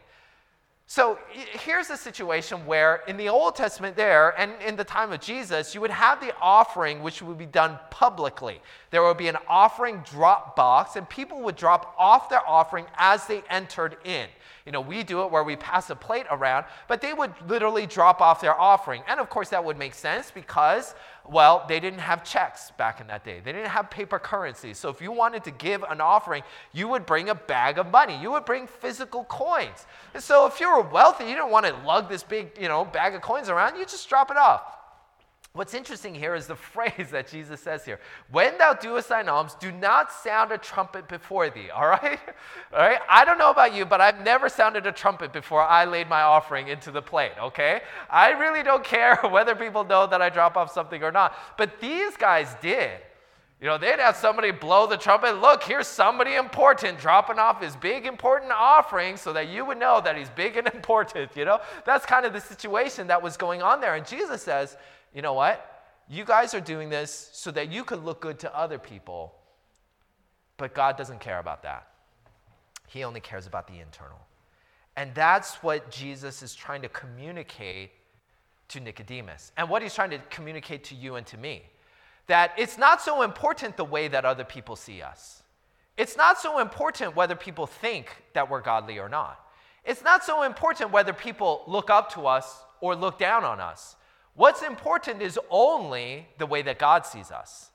So 0.87 1.19
here's 1.33 1.91
a 1.91 1.97
situation 1.97 2.65
where 2.65 3.03
in 3.09 3.17
the 3.17 3.29
Old 3.29 3.57
Testament, 3.57 3.97
there 3.97 4.39
and 4.39 4.53
in 4.63 4.77
the 4.77 4.85
time 4.85 5.11
of 5.11 5.21
Jesus, 5.21 5.75
you 5.75 5.81
would 5.81 5.91
have 5.91 6.21
the 6.21 6.33
offering 6.41 7.03
which 7.03 7.21
would 7.21 7.39
be 7.39 7.47
done 7.47 7.77
publicly. 7.91 8.61
There 8.93 9.03
would 9.03 9.17
be 9.17 9.27
an 9.27 9.39
offering 9.49 10.05
drop 10.09 10.55
box, 10.55 10.95
and 10.95 11.09
people 11.09 11.41
would 11.41 11.57
drop 11.57 11.93
off 11.99 12.29
their 12.29 12.49
offering 12.49 12.87
as 12.97 13.27
they 13.27 13.43
entered 13.51 13.97
in. 14.05 14.29
You 14.67 14.73
know, 14.73 14.81
we 14.81 15.03
do 15.03 15.23
it 15.23 15.31
where 15.31 15.45
we 15.45 15.57
pass 15.57 15.91
a 15.91 15.97
plate 15.97 16.25
around, 16.31 16.65
but 16.89 17.03
they 17.03 17.13
would 17.13 17.35
literally 17.47 17.87
drop 17.87 18.23
off 18.23 18.41
their 18.41 18.59
offering. 18.59 19.03
And 19.07 19.21
of 19.21 19.29
course, 19.29 19.51
that 19.51 19.63
would 19.63 19.77
make 19.77 19.93
sense 19.93 20.31
because, 20.31 20.95
well, 21.29 21.67
they 21.69 21.81
didn't 21.81 21.99
have 21.99 22.25
checks 22.25 22.71
back 22.79 22.99
in 22.99 23.07
that 23.09 23.25
day. 23.25 23.41
They 23.45 23.53
didn't 23.53 23.69
have 23.69 23.91
paper 23.91 24.19
currency. 24.19 24.73
So 24.73 24.89
if 24.89 25.03
you 25.03 25.13
wanted 25.13 25.45
to 25.45 25.51
give 25.51 25.83
an 25.83 26.01
offering, 26.01 26.43
you 26.73 26.89
would 26.89 27.05
bring 27.05 27.29
a 27.29 27.35
bag 27.35 27.77
of 27.77 27.91
money. 27.91 28.19
You 28.19 28.31
would 28.31 28.47
bring 28.47 28.67
physical 28.67 29.25
coins. 29.25 29.87
And 30.15 30.23
so 30.23 30.47
if 30.47 30.59
you 30.61 30.75
were 30.75 30.81
wealthy, 30.81 31.25
you 31.25 31.35
didn't 31.35 31.51
want 31.51 31.67
to 31.67 31.77
lug 31.85 32.09
this 32.09 32.23
big, 32.23 32.53
you 32.59 32.69
know, 32.69 32.87
bag 32.87 33.15
of 33.15 33.21
coins 33.21 33.51
around, 33.51 33.77
you 33.77 33.85
just 33.85 34.09
drop 34.09 34.31
it 34.31 34.39
off. 34.39 34.63
What's 35.55 35.73
interesting 35.73 36.17
here 36.17 36.35
is 36.35 36.49
the 36.49 36.57
phrase 36.75 37.11
that 37.13 37.29
Jesus 37.29 37.61
says 37.61 37.85
here. 37.85 38.01
When 38.33 38.59
thou 38.59 38.73
doest 38.73 39.09
thine 39.09 39.29
alms, 39.29 39.55
do 39.61 39.71
not 39.71 40.11
sound 40.11 40.51
a 40.51 40.59
trumpet 40.59 41.07
before 41.07 41.49
thee. 41.49 41.71
All 41.71 41.87
right? 41.87 42.19
All 42.73 42.81
right? 42.81 42.99
I 43.09 43.25
don't 43.25 43.39
know 43.39 43.51
about 43.51 43.73
you, 43.73 43.85
but 43.85 44.01
I've 44.01 44.21
never 44.25 44.49
sounded 44.49 44.85
a 44.85 44.91
trumpet 44.91 45.33
before 45.33 45.63
I 45.63 45.85
laid 45.85 46.09
my 46.09 46.23
offering 46.23 46.67
into 46.67 46.91
the 46.91 47.01
plate, 47.01 47.35
okay? 47.41 47.83
I 48.11 48.31
really 48.31 48.65
don't 48.65 48.83
care 48.97 49.17
whether 49.31 49.55
people 49.55 49.85
know 49.85 50.09
that 50.09 50.21
I 50.21 50.29
drop 50.29 50.57
off 50.57 50.73
something 50.73 51.05
or 51.05 51.13
not. 51.13 51.39
But 51.57 51.81
these 51.81 52.17
guys 52.17 52.57
did. 52.61 52.91
You 53.61 53.69
know, 53.69 53.79
they'd 53.79 54.01
have 54.01 54.17
somebody 54.17 54.51
blow 54.51 54.89
the 54.89 54.97
trumpet. 54.97 55.41
Look, 55.41 55.63
here's 55.63 55.87
somebody 55.87 56.35
important 56.35 56.99
dropping 56.99 57.39
off 57.39 57.63
his 57.63 57.77
big 57.77 58.07
important 58.07 58.51
offering 58.53 59.17
so 59.17 59.33
that 59.33 59.49
you 59.49 59.65
would 59.65 59.79
know 59.79 60.01
that 60.05 60.19
he's 60.19 60.29
big 60.31 60.57
and 60.57 60.67
important. 60.75 61.37
You 61.37 61.45
know, 61.45 61.61
that's 61.87 62.05
kind 62.05 62.27
of 62.27 62.33
the 62.33 62.41
situation 62.41 63.07
that 63.07 63.23
was 63.23 63.37
going 63.37 63.63
on 63.63 63.81
there. 63.81 63.95
And 63.95 64.05
Jesus 64.05 64.43
says, 64.43 64.77
you 65.15 65.23
know 65.23 65.33
what? 65.33 65.71
You 66.09 66.25
guys 66.25 66.53
are 66.53 66.61
doing 66.61 66.91
this 66.91 67.31
so 67.33 67.51
that 67.53 67.73
you 67.73 67.85
could 67.85 68.05
look 68.05 68.21
good 68.21 68.39
to 68.41 68.55
other 68.57 68.79
people, 68.79 69.35
but 70.59 70.75
God 70.75 70.97
doesn't 70.97 71.21
care 71.21 71.39
about 71.39 71.63
that. 71.63 71.89
He 72.89 73.05
only 73.05 73.21
cares 73.21 73.47
about 73.47 73.67
the 73.67 73.81
internal. 73.81 74.21
And 74.97 75.15
that's 75.15 75.63
what 75.63 75.91
Jesus 75.91 76.43
is 76.43 76.55
trying 76.55 76.83
to 76.83 76.89
communicate 76.89 77.91
to 78.69 78.81
Nicodemus, 78.81 79.53
and 79.57 79.69
what 79.69 79.83
he's 79.83 79.95
trying 79.95 80.11
to 80.11 80.19
communicate 80.31 80.85
to 80.85 80.95
you 80.95 81.17
and 81.17 81.27
to 81.27 81.37
me. 81.37 81.63
That 82.27 82.53
it's 82.57 82.79
not 82.79 83.03
so 83.03 83.23
important 83.23 83.77
the 83.77 83.85
way 83.85 84.09
that 84.09 84.25
other 84.25 84.45
people 84.45 84.75
see 84.77 85.03
us. 85.03 85.43
It's 85.97 86.17
not 86.17 86.39
so 86.41 86.59
important 86.59 87.15
whether 87.15 87.35
people 87.35 87.67
think 87.67 88.09
that 88.33 88.49
we're 88.51 88.63
godly 88.63 88.99
or 88.99 89.09
not. 89.09 89.39
It's 89.85 90.03
not 90.03 90.25
so 90.25 90.43
important 90.43 90.91
whether 90.91 91.13
people 91.13 91.63
look 91.67 91.91
up 91.91 92.13
to 92.15 92.27
us 92.27 92.63
or 92.81 92.97
look 92.97 93.19
down 93.19 93.45
on 93.45 93.61
us. 93.61 93.97
What's 94.35 94.63
important 94.63 95.23
is 95.23 95.39
only 95.51 96.27
the 96.39 96.47
way 96.47 96.63
that 96.63 96.79
God 96.79 97.07
sees 97.07 97.31
us, 97.31 97.71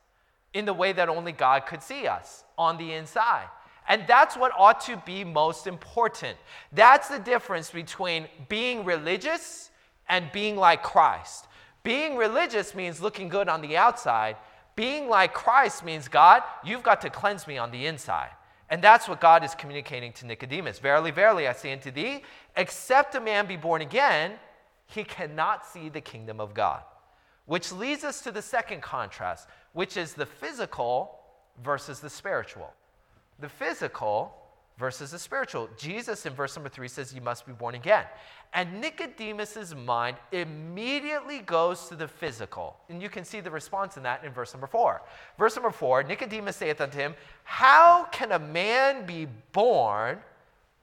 in 0.53 0.65
the 0.65 0.73
way 0.73 0.91
that 0.91 1.09
only 1.09 1.31
God 1.31 1.65
could 1.65 1.81
see 1.81 2.07
us 2.07 2.43
on 2.57 2.77
the 2.77 2.93
inside. 2.93 3.47
And 3.87 4.03
that's 4.07 4.37
what 4.37 4.51
ought 4.57 4.81
to 4.81 5.01
be 5.05 5.23
most 5.23 5.65
important. 5.65 6.37
That's 6.71 7.07
the 7.07 7.17
difference 7.17 7.71
between 7.71 8.27
being 8.47 8.85
religious 8.85 9.71
and 10.07 10.31
being 10.31 10.55
like 10.55 10.83
Christ. 10.83 11.47
Being 11.83 12.17
religious 12.17 12.75
means 12.75 13.01
looking 13.01 13.29
good 13.29 13.49
on 13.49 13.61
the 13.61 13.77
outside. 13.77 14.35
Being 14.75 15.09
like 15.09 15.33
Christ 15.33 15.83
means, 15.83 16.07
God, 16.07 16.43
you've 16.63 16.83
got 16.83 17.01
to 17.01 17.09
cleanse 17.09 17.47
me 17.47 17.57
on 17.57 17.71
the 17.71 17.85
inside. 17.85 18.29
And 18.69 18.81
that's 18.81 19.09
what 19.09 19.19
God 19.19 19.43
is 19.43 19.55
communicating 19.55 20.13
to 20.13 20.25
Nicodemus. 20.27 20.77
Verily, 20.77 21.09
verily, 21.09 21.47
I 21.47 21.53
say 21.53 21.73
unto 21.73 21.89
thee, 21.89 22.21
except 22.55 23.15
a 23.15 23.19
man 23.19 23.47
be 23.47 23.55
born 23.55 23.81
again, 23.81 24.33
he 24.89 25.03
cannot 25.03 25.65
see 25.65 25.87
the 25.87 26.01
kingdom 26.01 26.39
of 26.39 26.53
God. 26.53 26.81
Which 27.45 27.71
leads 27.71 28.03
us 28.03 28.21
to 28.21 28.31
the 28.31 28.41
second 28.41 28.81
contrast, 28.81 29.47
which 29.73 29.97
is 29.97 30.13
the 30.13 30.25
physical 30.25 31.19
versus 31.63 31.99
the 31.99 32.09
spiritual. 32.09 32.73
The 33.39 33.49
physical 33.49 34.33
versus 34.77 35.11
the 35.11 35.19
spiritual. 35.19 35.69
Jesus 35.77 36.25
in 36.25 36.33
verse 36.33 36.55
number 36.55 36.69
three 36.69 36.87
says, 36.87 37.13
You 37.13 37.21
must 37.21 37.45
be 37.45 37.51
born 37.51 37.75
again. 37.75 38.05
And 38.53 38.81
Nicodemus's 38.81 39.75
mind 39.75 40.17
immediately 40.31 41.39
goes 41.39 41.87
to 41.89 41.95
the 41.95 42.07
physical. 42.07 42.77
And 42.89 43.01
you 43.01 43.09
can 43.09 43.23
see 43.23 43.41
the 43.41 43.51
response 43.51 43.95
in 43.97 44.03
that 44.03 44.23
in 44.23 44.31
verse 44.31 44.53
number 44.53 44.67
four. 44.67 45.03
Verse 45.37 45.55
number 45.55 45.71
four 45.71 46.01
Nicodemus 46.01 46.55
saith 46.55 46.81
unto 46.81 46.97
him, 46.97 47.13
How 47.43 48.05
can 48.11 48.31
a 48.31 48.39
man 48.39 49.05
be 49.05 49.27
born 49.51 50.17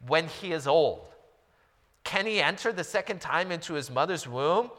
when 0.06 0.28
he 0.28 0.52
is 0.52 0.68
old? 0.68 1.00
Can 2.06 2.24
he 2.24 2.40
enter 2.40 2.72
the 2.72 2.84
second 2.84 3.20
time 3.20 3.50
into 3.50 3.74
his 3.74 3.90
mother's 3.90 4.28
womb 4.28 4.70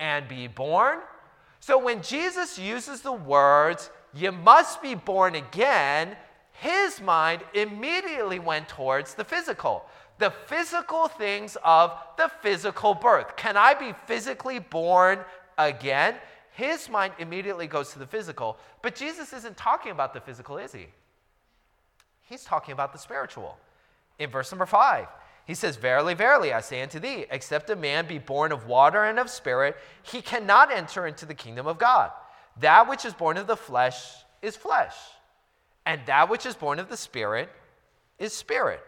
and 0.00 0.26
be 0.26 0.48
born? 0.48 0.98
So 1.60 1.78
when 1.78 2.02
Jesus 2.02 2.58
uses 2.58 3.00
the 3.00 3.12
words, 3.12 3.90
you 4.12 4.32
must 4.32 4.82
be 4.82 4.96
born 4.96 5.36
again, 5.36 6.16
his 6.50 7.00
mind 7.00 7.42
immediately 7.54 8.40
went 8.40 8.68
towards 8.68 9.14
the 9.14 9.22
physical. 9.22 9.86
The 10.18 10.32
physical 10.46 11.06
things 11.06 11.56
of 11.64 11.92
the 12.16 12.28
physical 12.42 12.92
birth. 12.92 13.36
Can 13.36 13.56
I 13.56 13.74
be 13.74 13.94
physically 14.06 14.58
born 14.58 15.20
again? 15.56 16.16
His 16.54 16.90
mind 16.90 17.12
immediately 17.20 17.68
goes 17.68 17.92
to 17.92 18.00
the 18.00 18.06
physical. 18.06 18.58
But 18.82 18.96
Jesus 18.96 19.32
isn't 19.32 19.56
talking 19.56 19.92
about 19.92 20.12
the 20.12 20.20
physical, 20.20 20.58
is 20.58 20.72
he? 20.72 20.88
He's 22.22 22.42
talking 22.42 22.72
about 22.72 22.92
the 22.92 22.98
spiritual. 22.98 23.58
In 24.18 24.28
verse 24.28 24.50
number 24.50 24.66
five, 24.66 25.06
he 25.46 25.54
says, 25.54 25.76
Verily, 25.76 26.14
verily, 26.14 26.52
I 26.52 26.60
say 26.60 26.82
unto 26.82 26.98
thee, 26.98 27.26
except 27.30 27.70
a 27.70 27.76
man 27.76 28.06
be 28.06 28.18
born 28.18 28.52
of 28.52 28.66
water 28.66 29.04
and 29.04 29.18
of 29.18 29.28
spirit, 29.28 29.76
he 30.02 30.22
cannot 30.22 30.72
enter 30.72 31.06
into 31.06 31.26
the 31.26 31.34
kingdom 31.34 31.66
of 31.66 31.78
God. 31.78 32.10
That 32.60 32.88
which 32.88 33.04
is 33.04 33.12
born 33.12 33.36
of 33.36 33.46
the 33.46 33.56
flesh 33.56 34.00
is 34.40 34.56
flesh, 34.56 34.94
and 35.84 36.00
that 36.06 36.28
which 36.28 36.46
is 36.46 36.54
born 36.54 36.78
of 36.78 36.88
the 36.88 36.96
spirit 36.96 37.50
is 38.18 38.32
spirit. 38.32 38.80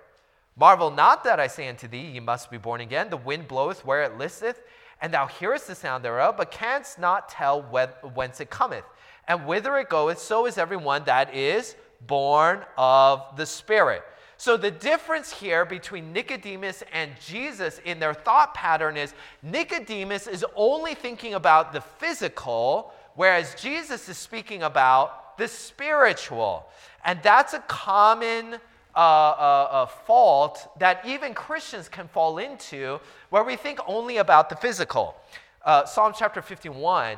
Marvel 0.57 0.91
not 0.91 1.25
that 1.25 1.39
I 1.39 1.49
say 1.49 1.69
unto 1.69 1.87
thee, 1.87 2.13
Ye 2.13 2.21
must 2.21 2.51
be 2.51 2.57
born 2.57 2.81
again. 2.81 3.11
The 3.11 3.17
wind 3.19 3.49
bloweth 3.49 3.85
where 3.85 4.03
it 4.05 4.17
listeth, 4.17 4.63
and 5.03 5.13
thou 5.13 5.27
hearest 5.27 5.67
the 5.67 5.75
sound 5.75 6.05
thereof, 6.05 6.37
but 6.39 6.51
canst 6.51 6.99
not 6.99 7.29
tell 7.29 7.63
whence 7.63 8.41
it 8.41 8.49
cometh, 8.49 8.85
and 9.29 9.47
whither 9.47 9.77
it 9.77 9.91
goeth, 9.91 10.19
so 10.19 10.47
is 10.47 10.57
everyone 10.57 11.05
that 11.05 11.35
is 11.35 11.77
born 12.07 12.65
of 12.79 13.37
the 13.37 13.45
Spirit. 13.45 14.03
So, 14.39 14.57
the 14.57 14.71
difference 14.71 15.33
here 15.33 15.65
between 15.65 16.13
Nicodemus 16.13 16.83
and 16.93 17.13
Jesus 17.25 17.81
in 17.85 17.99
their 17.99 18.13
thought 18.13 18.53
pattern 18.53 18.97
is 18.97 19.15
Nicodemus 19.43 20.27
is 20.27 20.45
only 20.55 20.95
thinking 20.95 21.35
about 21.35 21.73
the 21.73 21.81
physical, 21.81 22.93
whereas 23.15 23.55
Jesus 23.55 24.09
is 24.09 24.19
speaking 24.19 24.63
about 24.63 25.39
the 25.39 25.49
spiritual. 25.49 26.69
And 27.05 27.19
that's 27.23 27.55
a 27.55 27.61
common 27.61 28.55
uh, 28.95 28.99
uh, 28.99 29.69
uh, 29.71 29.87
fault 29.87 30.71
that 30.79 31.05
even 31.07 31.33
Christians 31.33 31.89
can 31.89 32.09
fall 32.09 32.39
into, 32.39 33.01
where 33.31 33.45
we 33.45 33.57
think 33.57 33.79
only 33.87 34.19
about 34.19 34.51
the 34.51 34.57
physical. 34.57 35.17
Uh, 35.65 35.85
Psalm 35.85 36.13
chapter 36.17 36.43
51 36.43 37.17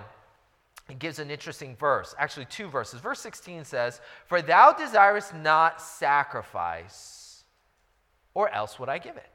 it 0.88 0.98
gives 0.98 1.18
an 1.18 1.30
interesting 1.30 1.76
verse, 1.76 2.14
actually, 2.18 2.46
two 2.46 2.68
verses. 2.68 3.00
Verse 3.00 3.20
16 3.20 3.64
says, 3.64 4.00
For 4.26 4.40
thou 4.40 4.72
desirest 4.72 5.34
not 5.34 5.82
sacrifice, 5.82 7.44
or 8.34 8.48
else 8.50 8.78
would 8.78 8.88
I 8.88 8.98
give 8.98 9.16
it. 9.16 9.30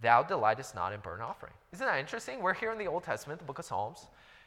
Thou 0.00 0.22
delightest 0.22 0.74
not 0.74 0.92
in 0.92 1.00
burnt 1.00 1.22
offering. 1.22 1.52
Isn't 1.72 1.86
that 1.86 1.98
interesting? 1.98 2.40
We're 2.40 2.54
here 2.54 2.72
in 2.72 2.78
the 2.78 2.86
Old 2.86 3.04
Testament, 3.04 3.38
the 3.38 3.44
book 3.44 3.58
of 3.58 3.64
Psalms. 3.64 4.06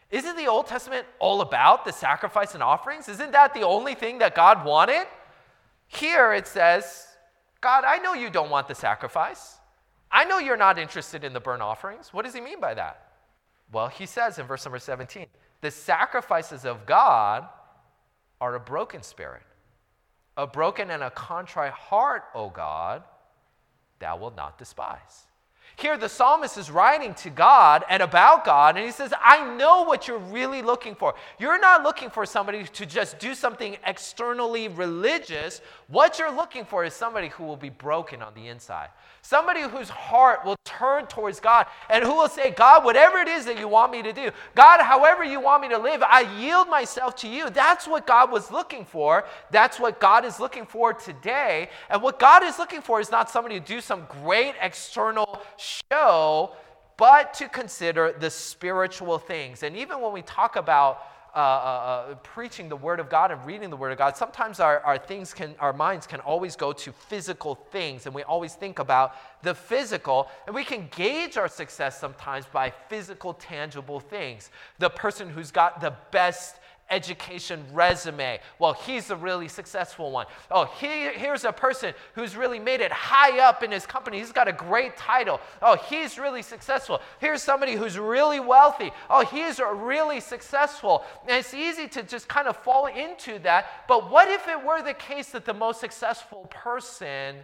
Isn't 0.09 0.37
the 0.37 0.47
Old 0.47 0.67
Testament 0.67 1.05
all 1.19 1.41
about 1.41 1.85
the 1.85 1.91
sacrifice 1.91 2.53
and 2.53 2.63
offerings? 2.63 3.09
Isn't 3.09 3.31
that 3.33 3.53
the 3.53 3.63
only 3.63 3.93
thing 3.93 4.19
that 4.19 4.35
God 4.35 4.65
wanted? 4.65 5.05
Here 5.87 6.33
it 6.33 6.47
says, 6.47 7.07
God, 7.61 7.83
I 7.85 7.97
know 7.97 8.13
you 8.13 8.29
don't 8.29 8.49
want 8.49 8.67
the 8.67 8.75
sacrifice. 8.75 9.57
I 10.11 10.23
know 10.23 10.39
you're 10.39 10.57
not 10.57 10.79
interested 10.79 11.23
in 11.23 11.33
the 11.33 11.39
burnt 11.39 11.61
offerings. 11.61 12.13
What 12.13 12.25
does 12.25 12.33
he 12.33 12.41
mean 12.41 12.59
by 12.59 12.73
that? 12.73 13.11
Well, 13.71 13.89
he 13.89 14.05
says 14.05 14.39
in 14.39 14.47
verse 14.47 14.63
number 14.65 14.79
17, 14.79 15.25
the 15.67 15.71
sacrifices 15.71 16.63
of 16.63 16.85
God 16.85 17.45
are 18.39 18.55
a 18.55 18.59
broken 18.59 19.03
spirit, 19.03 19.41
a 20.37 20.47
broken 20.47 20.89
and 20.89 21.03
a 21.03 21.09
contrite 21.09 21.73
heart, 21.73 22.23
O 22.33 22.49
God, 22.49 23.03
thou 23.99 24.15
wilt 24.15 24.37
not 24.37 24.57
despise. 24.57 25.26
Here, 25.77 25.95
the 25.95 26.09
psalmist 26.09 26.57
is 26.57 26.71
writing 26.71 27.13
to 27.15 27.29
God 27.29 27.85
and 27.87 28.01
about 28.01 28.43
God, 28.43 28.77
and 28.77 28.83
he 28.85 28.91
says, 28.91 29.13
I 29.23 29.55
know 29.57 29.83
what 29.83 30.07
you're 30.07 30.17
really 30.17 30.63
looking 30.63 30.95
for. 30.95 31.13
You're 31.37 31.59
not 31.59 31.83
looking 31.83 32.09
for 32.09 32.25
somebody 32.25 32.63
to 32.63 32.85
just 32.87 33.19
do 33.19 33.35
something 33.35 33.77
externally 33.85 34.69
religious. 34.69 35.61
What 35.87 36.17
you're 36.17 36.35
looking 36.35 36.65
for 36.65 36.83
is 36.83 36.95
somebody 36.95 37.27
who 37.27 37.43
will 37.43 37.57
be 37.57 37.69
broken 37.69 38.23
on 38.23 38.33
the 38.33 38.47
inside, 38.47 38.89
somebody 39.21 39.61
whose 39.61 39.87
heart 39.87 40.43
will 40.43 40.55
turn 40.65 41.05
towards 41.05 41.39
God 41.39 41.67
and 41.91 42.03
who 42.03 42.15
will 42.15 42.27
say, 42.27 42.49
God, 42.49 42.83
whatever 42.83 43.19
it 43.19 43.27
is 43.27 43.45
that 43.45 43.59
you 43.59 43.67
want 43.67 43.91
me 43.91 44.01
to 44.01 44.13
do, 44.13 44.31
God, 44.55 44.81
however 44.81 45.23
you 45.23 45.39
want 45.39 45.61
me 45.61 45.69
to 45.69 45.77
live, 45.77 46.01
I 46.01 46.21
yield 46.39 46.69
myself 46.69 47.15
to 47.17 47.27
you. 47.27 47.51
That's 47.51 47.87
what 47.87 48.07
God 48.07 48.31
was 48.31 48.49
looking 48.49 48.83
for. 48.83 49.25
That's 49.51 49.79
what 49.79 49.99
God 49.99 50.25
is 50.25 50.39
looking 50.39 50.65
for 50.65 50.91
today. 50.91 51.69
And 51.91 52.01
what 52.01 52.17
God 52.17 52.41
is 52.41 52.57
looking 52.57 52.81
for 52.81 52.99
is 52.99 53.11
not 53.11 53.29
somebody 53.29 53.59
to 53.59 53.65
do 53.65 53.79
some 53.79 54.07
great 54.23 54.55
external 54.59 55.39
show, 55.91 56.53
but 56.97 57.33
to 57.35 57.47
consider 57.47 58.15
the 58.19 58.29
spiritual 58.29 59.19
things. 59.19 59.63
And 59.63 59.75
even 59.77 60.01
when 60.01 60.13
we 60.13 60.23
talk 60.23 60.55
about 60.55 60.99
uh, 61.35 61.39
uh, 61.39 61.41
uh, 61.41 62.15
preaching 62.23 62.67
the 62.67 62.75
Word 62.75 62.99
of 62.99 63.09
God 63.09 63.31
and 63.31 63.45
reading 63.45 63.69
the 63.69 63.77
Word 63.77 63.91
of 63.91 63.97
God, 63.99 64.17
sometimes 64.17 64.59
our, 64.59 64.79
our 64.79 64.97
things 64.97 65.35
can, 65.35 65.53
our 65.59 65.73
minds 65.73 66.07
can 66.07 66.19
always 66.21 66.55
go 66.55 66.73
to 66.73 66.91
physical 66.91 67.53
things, 67.53 68.07
and 68.07 68.15
we 68.15 68.23
always 68.23 68.55
think 68.55 68.79
about 68.79 69.13
the 69.43 69.53
physical, 69.53 70.29
and 70.47 70.55
we 70.55 70.63
can 70.63 70.89
gauge 70.95 71.37
our 71.37 71.47
success 71.47 71.99
sometimes 71.99 72.47
by 72.47 72.73
physical, 72.89 73.35
tangible 73.35 73.99
things. 73.99 74.49
The 74.79 74.89
person 74.89 75.29
who's 75.29 75.51
got 75.51 75.79
the 75.79 75.93
best 76.09 76.55
education 76.89 77.63
resume. 77.73 78.39
Well, 78.59 78.73
he's 78.73 79.09
a 79.09 79.15
really 79.15 79.47
successful 79.47 80.11
one. 80.11 80.25
Oh, 80.49 80.65
he, 80.65 81.09
here's 81.09 81.43
a 81.43 81.51
person 81.51 81.93
who's 82.13 82.35
really 82.35 82.59
made 82.59 82.81
it 82.81 82.91
high 82.91 83.39
up 83.39 83.63
in 83.63 83.71
his 83.71 83.85
company. 83.85 84.19
He's 84.19 84.31
got 84.31 84.47
a 84.47 84.53
great 84.53 84.95
title. 84.95 85.39
Oh, 85.61 85.75
he's 85.75 86.17
really 86.17 86.41
successful. 86.41 87.01
Here's 87.19 87.43
somebody 87.43 87.73
who's 87.73 87.97
really 87.97 88.39
wealthy. 88.39 88.91
Oh, 89.09 89.25
he's 89.25 89.59
really 89.59 90.19
successful. 90.19 91.03
And 91.27 91.37
it's 91.37 91.53
easy 91.53 91.87
to 91.89 92.03
just 92.03 92.27
kind 92.27 92.47
of 92.47 92.55
fall 92.57 92.87
into 92.87 93.39
that. 93.39 93.87
But 93.87 94.09
what 94.09 94.29
if 94.29 94.47
it 94.47 94.63
were 94.63 94.81
the 94.81 94.93
case 94.93 95.31
that 95.31 95.45
the 95.45 95.53
most 95.53 95.79
successful 95.79 96.47
person 96.49 97.35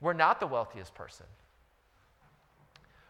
were 0.00 0.14
not 0.14 0.40
the 0.40 0.46
wealthiest 0.46 0.94
person? 0.94 1.26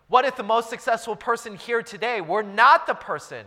What 0.09 0.25
if 0.25 0.37
the 0.37 0.43
most 0.43 0.71
successful 0.71 1.17
person 1.17 1.57
here 1.57 1.83
today 1.83 2.21
were 2.21 2.43
not 2.43 2.87
the 2.87 2.95
person 2.95 3.47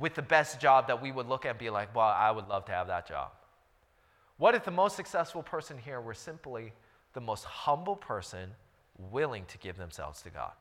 with 0.00 0.14
the 0.14 0.22
best 0.22 0.58
job 0.58 0.88
that 0.88 1.00
we 1.00 1.12
would 1.12 1.28
look 1.28 1.44
at 1.44 1.50
and 1.50 1.58
be 1.58 1.70
like, 1.70 1.94
well, 1.94 2.06
I 2.06 2.32
would 2.32 2.48
love 2.48 2.64
to 2.64 2.72
have 2.72 2.88
that 2.88 3.06
job? 3.06 3.30
What 4.38 4.54
if 4.54 4.64
the 4.64 4.70
most 4.70 4.96
successful 4.96 5.42
person 5.42 5.78
here 5.78 6.00
were 6.00 6.14
simply 6.14 6.72
the 7.12 7.20
most 7.20 7.44
humble 7.44 7.94
person 7.94 8.50
willing 9.12 9.44
to 9.46 9.58
give 9.58 9.76
themselves 9.76 10.22
to 10.22 10.30
God? 10.30 10.52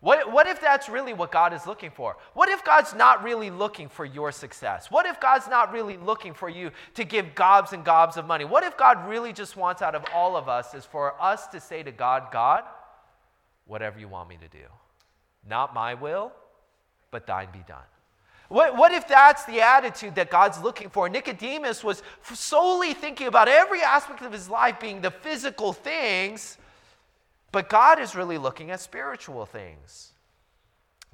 What, 0.00 0.32
what 0.32 0.48
if 0.48 0.60
that's 0.60 0.88
really 0.88 1.14
what 1.14 1.30
God 1.30 1.52
is 1.52 1.64
looking 1.64 1.92
for? 1.92 2.16
What 2.34 2.48
if 2.48 2.64
God's 2.64 2.92
not 2.92 3.22
really 3.22 3.50
looking 3.50 3.88
for 3.88 4.04
your 4.04 4.32
success? 4.32 4.90
What 4.90 5.06
if 5.06 5.20
God's 5.20 5.46
not 5.46 5.72
really 5.72 5.96
looking 5.96 6.34
for 6.34 6.48
you 6.48 6.72
to 6.94 7.04
give 7.04 7.36
gobs 7.36 7.72
and 7.72 7.84
gobs 7.84 8.16
of 8.16 8.26
money? 8.26 8.44
What 8.44 8.64
if 8.64 8.76
God 8.76 9.08
really 9.08 9.32
just 9.32 9.56
wants 9.56 9.80
out 9.80 9.94
of 9.94 10.04
all 10.12 10.36
of 10.36 10.48
us 10.48 10.74
is 10.74 10.84
for 10.84 11.14
us 11.22 11.46
to 11.48 11.60
say 11.60 11.84
to 11.84 11.92
God, 11.92 12.32
God, 12.32 12.64
whatever 13.66 14.00
you 14.00 14.08
want 14.08 14.28
me 14.28 14.36
to 14.38 14.48
do. 14.48 14.64
Not 15.48 15.72
my 15.72 15.94
will, 15.94 16.32
but 17.12 17.26
thine 17.26 17.48
be 17.52 17.62
done. 17.68 17.78
What, 18.52 18.76
what 18.76 18.92
if 18.92 19.08
that's 19.08 19.46
the 19.46 19.62
attitude 19.62 20.14
that 20.16 20.28
God's 20.28 20.60
looking 20.60 20.90
for? 20.90 21.08
Nicodemus 21.08 21.82
was 21.82 22.02
solely 22.34 22.92
thinking 22.92 23.26
about 23.26 23.48
every 23.48 23.80
aspect 23.80 24.20
of 24.20 24.30
his 24.30 24.46
life 24.46 24.78
being 24.78 25.00
the 25.00 25.10
physical 25.10 25.72
things, 25.72 26.58
but 27.50 27.70
God 27.70 27.98
is 27.98 28.14
really 28.14 28.36
looking 28.36 28.70
at 28.70 28.80
spiritual 28.80 29.46
things. 29.46 30.12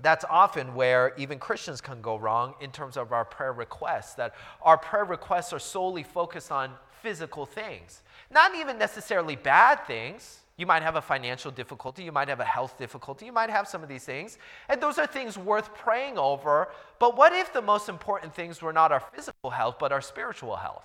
That's 0.01 0.25
often 0.29 0.75
where 0.75 1.15
even 1.17 1.39
Christians 1.39 1.81
can 1.81 2.03
go 2.03 2.17
wrong 2.17 2.55
in 2.61 2.73
terms 2.73 2.97
of 2.97 3.13
our 3.13 3.25
prayer 3.25 3.53
requests, 3.53 4.15
that 4.15 4.35
our 4.61 4.77
prayer 4.77 5.05
requests 5.05 5.53
are 5.53 5.61
solely 5.61 6.03
focused 6.03 6.51
on 6.51 6.73
physical 7.03 7.47
things, 7.47 8.03
not 8.33 8.57
even 8.57 8.79
necessarily 8.79 9.37
bad 9.37 9.87
things. 9.87 10.41
You 10.59 10.67
might 10.67 10.83
have 10.83 10.97
a 10.97 11.01
financial 11.01 11.53
difficulty. 11.53 12.03
You 12.03 12.11
might 12.11 12.29
have 12.29 12.41
a 12.41 12.45
health 12.45 12.77
difficulty. 12.77 13.27
You 13.27 13.33
might 13.33 13.49
have 13.49 13.69
some 13.69 13.83
of 13.85 13.89
these 13.89 14.05
things. 14.05 14.39
And 14.69 14.83
those 14.83 14.99
are 14.99 15.07
things 15.07 15.39
worth 15.39 15.73
praying 15.73 16.19
over. 16.19 16.69
But 16.99 17.17
what 17.17 17.33
if 17.33 17.53
the 17.53 17.63
most 17.63 17.89
important 17.89 18.35
things 18.35 18.61
were 18.61 18.73
not 18.73 18.91
our 18.91 19.01
physical 19.01 19.51
health, 19.51 19.77
but 19.79 19.93
our 19.93 20.01
spiritual 20.01 20.57
health? 20.57 20.85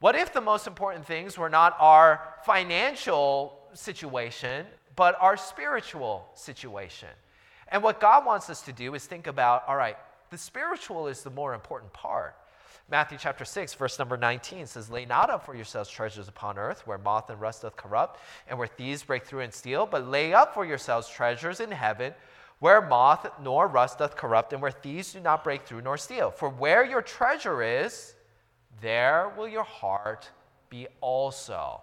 What 0.00 0.16
if 0.16 0.32
the 0.32 0.40
most 0.40 0.66
important 0.66 1.06
things 1.06 1.38
were 1.38 1.48
not 1.48 1.76
our 1.78 2.20
financial 2.44 3.56
situation, 3.72 4.66
but 4.96 5.16
our 5.20 5.36
spiritual 5.36 6.26
situation? 6.34 7.08
And 7.68 7.84
what 7.84 8.00
God 8.00 8.26
wants 8.26 8.50
us 8.50 8.62
to 8.62 8.72
do 8.72 8.94
is 8.94 9.06
think 9.06 9.28
about 9.28 9.62
all 9.68 9.76
right, 9.76 9.96
the 10.30 10.38
spiritual 10.38 11.06
is 11.06 11.22
the 11.22 11.30
more 11.30 11.54
important 11.54 11.92
part. 11.92 12.36
Matthew 12.88 13.18
chapter 13.20 13.44
6, 13.44 13.74
verse 13.74 13.98
number 13.98 14.16
19 14.16 14.66
says, 14.66 14.90
Lay 14.90 15.04
not 15.04 15.28
up 15.28 15.44
for 15.44 15.56
yourselves 15.56 15.90
treasures 15.90 16.28
upon 16.28 16.56
earth, 16.56 16.86
where 16.86 16.98
moth 16.98 17.28
and 17.30 17.40
rust 17.40 17.62
doth 17.62 17.76
corrupt, 17.76 18.20
and 18.46 18.56
where 18.56 18.68
thieves 18.68 19.02
break 19.02 19.24
through 19.24 19.40
and 19.40 19.52
steal, 19.52 19.86
but 19.86 20.06
lay 20.06 20.32
up 20.32 20.54
for 20.54 20.64
yourselves 20.64 21.08
treasures 21.08 21.58
in 21.58 21.72
heaven, 21.72 22.14
where 22.60 22.80
moth 22.80 23.26
nor 23.42 23.66
rust 23.66 23.98
doth 23.98 24.14
corrupt, 24.16 24.52
and 24.52 24.62
where 24.62 24.70
thieves 24.70 25.12
do 25.12 25.18
not 25.18 25.42
break 25.42 25.64
through 25.64 25.80
nor 25.80 25.96
steal. 25.96 26.30
For 26.30 26.48
where 26.48 26.84
your 26.84 27.02
treasure 27.02 27.60
is, 27.60 28.14
there 28.80 29.32
will 29.36 29.48
your 29.48 29.64
heart 29.64 30.30
be 30.70 30.86
also. 31.00 31.80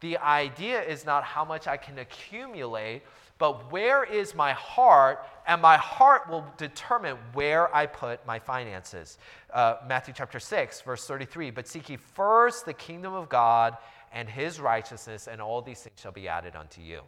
The 0.00 0.16
idea 0.16 0.82
is 0.82 1.04
not 1.04 1.22
how 1.22 1.44
much 1.44 1.66
I 1.66 1.76
can 1.76 1.98
accumulate, 1.98 3.02
but 3.38 3.70
where 3.70 4.04
is 4.04 4.34
my 4.34 4.52
heart? 4.52 5.26
And 5.46 5.60
my 5.60 5.76
heart 5.76 6.28
will 6.28 6.44
determine 6.56 7.16
where 7.34 7.74
I 7.74 7.86
put 7.86 8.26
my 8.26 8.38
finances. 8.38 9.18
Uh, 9.52 9.76
Matthew 9.86 10.14
chapter 10.16 10.40
6, 10.40 10.80
verse 10.80 11.06
33 11.06 11.50
But 11.50 11.68
seek 11.68 11.90
ye 11.90 11.96
first 11.96 12.64
the 12.64 12.72
kingdom 12.72 13.12
of 13.12 13.28
God 13.28 13.76
and 14.12 14.28
his 14.28 14.58
righteousness, 14.58 15.28
and 15.28 15.40
all 15.40 15.60
these 15.60 15.82
things 15.82 16.00
shall 16.00 16.12
be 16.12 16.28
added 16.28 16.56
unto 16.56 16.80
you. 16.80 17.02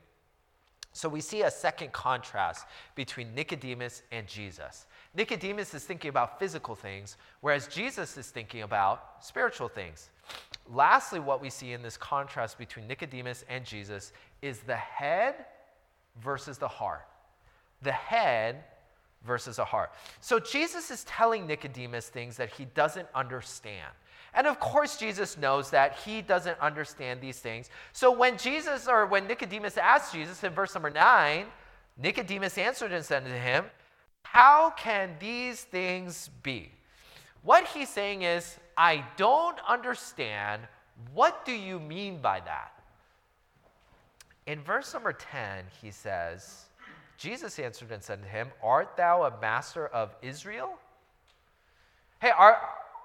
So 0.93 1.09
we 1.09 1.21
see 1.21 1.43
a 1.43 1.51
second 1.51 1.93
contrast 1.93 2.67
between 2.95 3.35
Nicodemus 3.35 4.03
and 4.11 4.27
Jesus. 4.27 4.87
Nicodemus 5.15 5.73
is 5.73 5.85
thinking 5.85 6.09
about 6.09 6.39
physical 6.39 6.75
things, 6.75 7.17
whereas 7.41 7.69
Jesus 7.69 8.17
is 8.17 8.31
thinking 8.31 8.63
about 8.63 9.15
spiritual 9.21 9.69
things. 9.69 10.11
Lastly, 10.71 11.21
what 11.21 11.41
we 11.41 11.51
see 11.51 11.73
in 11.73 11.83
this 11.83 11.97
contrast 11.97 12.59
between 12.59 12.87
Nicodemus 12.87 13.45
and 13.49 13.65
Jesus 13.65 14.13
is 14.43 14.61
the 14.61 14.77
head 14.77 15.47
versus 16.23 16.59
the 16.59 16.69
heart. 16.69 17.07
The 17.83 17.93
head 17.93 18.65
versus 19.25 19.59
a 19.59 19.65
heart. 19.65 19.93
So 20.21 20.39
Jesus 20.39 20.91
is 20.91 21.05
telling 21.05 21.47
Nicodemus 21.47 22.09
things 22.09 22.37
that 22.37 22.51
he 22.51 22.67
doesn't 22.67 23.09
understand. 23.15 23.93
And 24.35 24.47
of 24.47 24.61
course, 24.61 24.97
Jesus 24.97 25.39
knows 25.39 25.71
that 25.71 25.97
he 26.05 26.23
doesn't 26.23 26.59
understand 26.61 27.21
these 27.21 27.39
things. 27.39 27.71
So 27.93 28.11
when 28.13 28.37
Jesus, 28.37 28.87
or 28.87 29.07
when 29.07 29.27
Nicodemus 29.27 29.77
asked 29.77 30.13
Jesus 30.13 30.45
in 30.45 30.53
verse 30.53 30.75
number 30.75 30.91
nine, 30.91 31.47
Nicodemus 31.97 32.59
answered 32.59 32.93
and 32.93 33.05
said 33.05 33.25
to 33.25 33.31
him, 33.31 33.65
How 34.23 34.71
can 34.71 35.17
these 35.19 35.63
things 35.63 36.31
be? 36.43 36.71
What 37.43 37.67
he's 37.67 37.89
saying 37.89 38.23
is, 38.23 38.59
I 38.77 39.05
don't 39.17 39.59
understand. 39.67 40.63
What 41.13 41.45
do 41.45 41.53
you 41.53 41.81
mean 41.81 42.21
by 42.21 42.41
that? 42.41 42.78
In 44.49 44.63
verse 44.63 44.95
number 44.95 45.13
10, 45.13 45.67
he 45.83 45.91
says, 45.91 46.65
Jesus 47.19 47.59
answered 47.59 47.93
and 47.93 48.03
said 48.03 48.23
to 48.23 48.29
him, 48.29 48.49
Art 48.63 48.97
thou 48.97 49.25
a 49.25 49.41
master 49.43 49.87
of 49.87 50.17
Israel? 50.23 50.79
Hey, 52.23 52.31
are, 52.31 52.59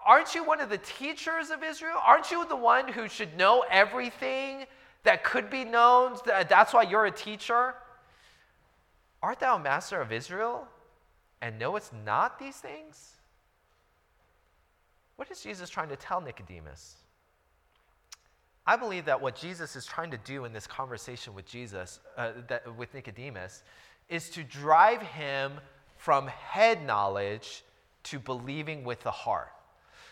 aren't 0.05 0.35
you 0.35 0.45
one 0.45 0.61
of 0.61 0.69
the 0.69 0.77
teachers 0.77 1.49
of 1.49 1.61
Israel? 1.61 1.97
Aren't 2.01 2.31
you 2.31 2.47
the 2.47 2.55
one 2.55 2.87
who 2.87 3.09
should 3.09 3.35
know 3.35 3.65
everything 3.69 4.63
that 5.03 5.25
could 5.25 5.49
be 5.49 5.65
known? 5.65 6.15
That's 6.25 6.73
why 6.73 6.83
you're 6.83 7.07
a 7.07 7.11
teacher. 7.11 7.75
Art 9.21 9.41
thou 9.41 9.57
a 9.57 9.59
master 9.59 9.99
of 9.99 10.13
Israel 10.13 10.65
and 11.41 11.59
knowest 11.59 11.91
not 12.05 12.39
these 12.39 12.55
things? 12.55 13.15
What 15.17 15.29
is 15.29 15.41
Jesus 15.41 15.69
trying 15.69 15.89
to 15.89 15.97
tell 15.97 16.21
Nicodemus? 16.21 17.02
I 18.65 18.75
believe 18.77 19.05
that 19.05 19.21
what 19.21 19.35
Jesus 19.35 19.75
is 19.75 19.85
trying 19.85 20.11
to 20.11 20.17
do 20.19 20.45
in 20.45 20.53
this 20.53 20.67
conversation 20.67 21.33
with 21.33 21.45
Jesus, 21.45 21.99
uh, 22.17 22.31
that, 22.47 22.77
with 22.77 22.93
Nicodemus, 22.93 23.63
is 24.09 24.29
to 24.31 24.43
drive 24.43 25.01
him 25.01 25.53
from 25.97 26.27
head 26.27 26.85
knowledge 26.85 27.63
to 28.03 28.19
believing 28.19 28.83
with 28.83 29.01
the 29.03 29.11
heart. 29.11 29.51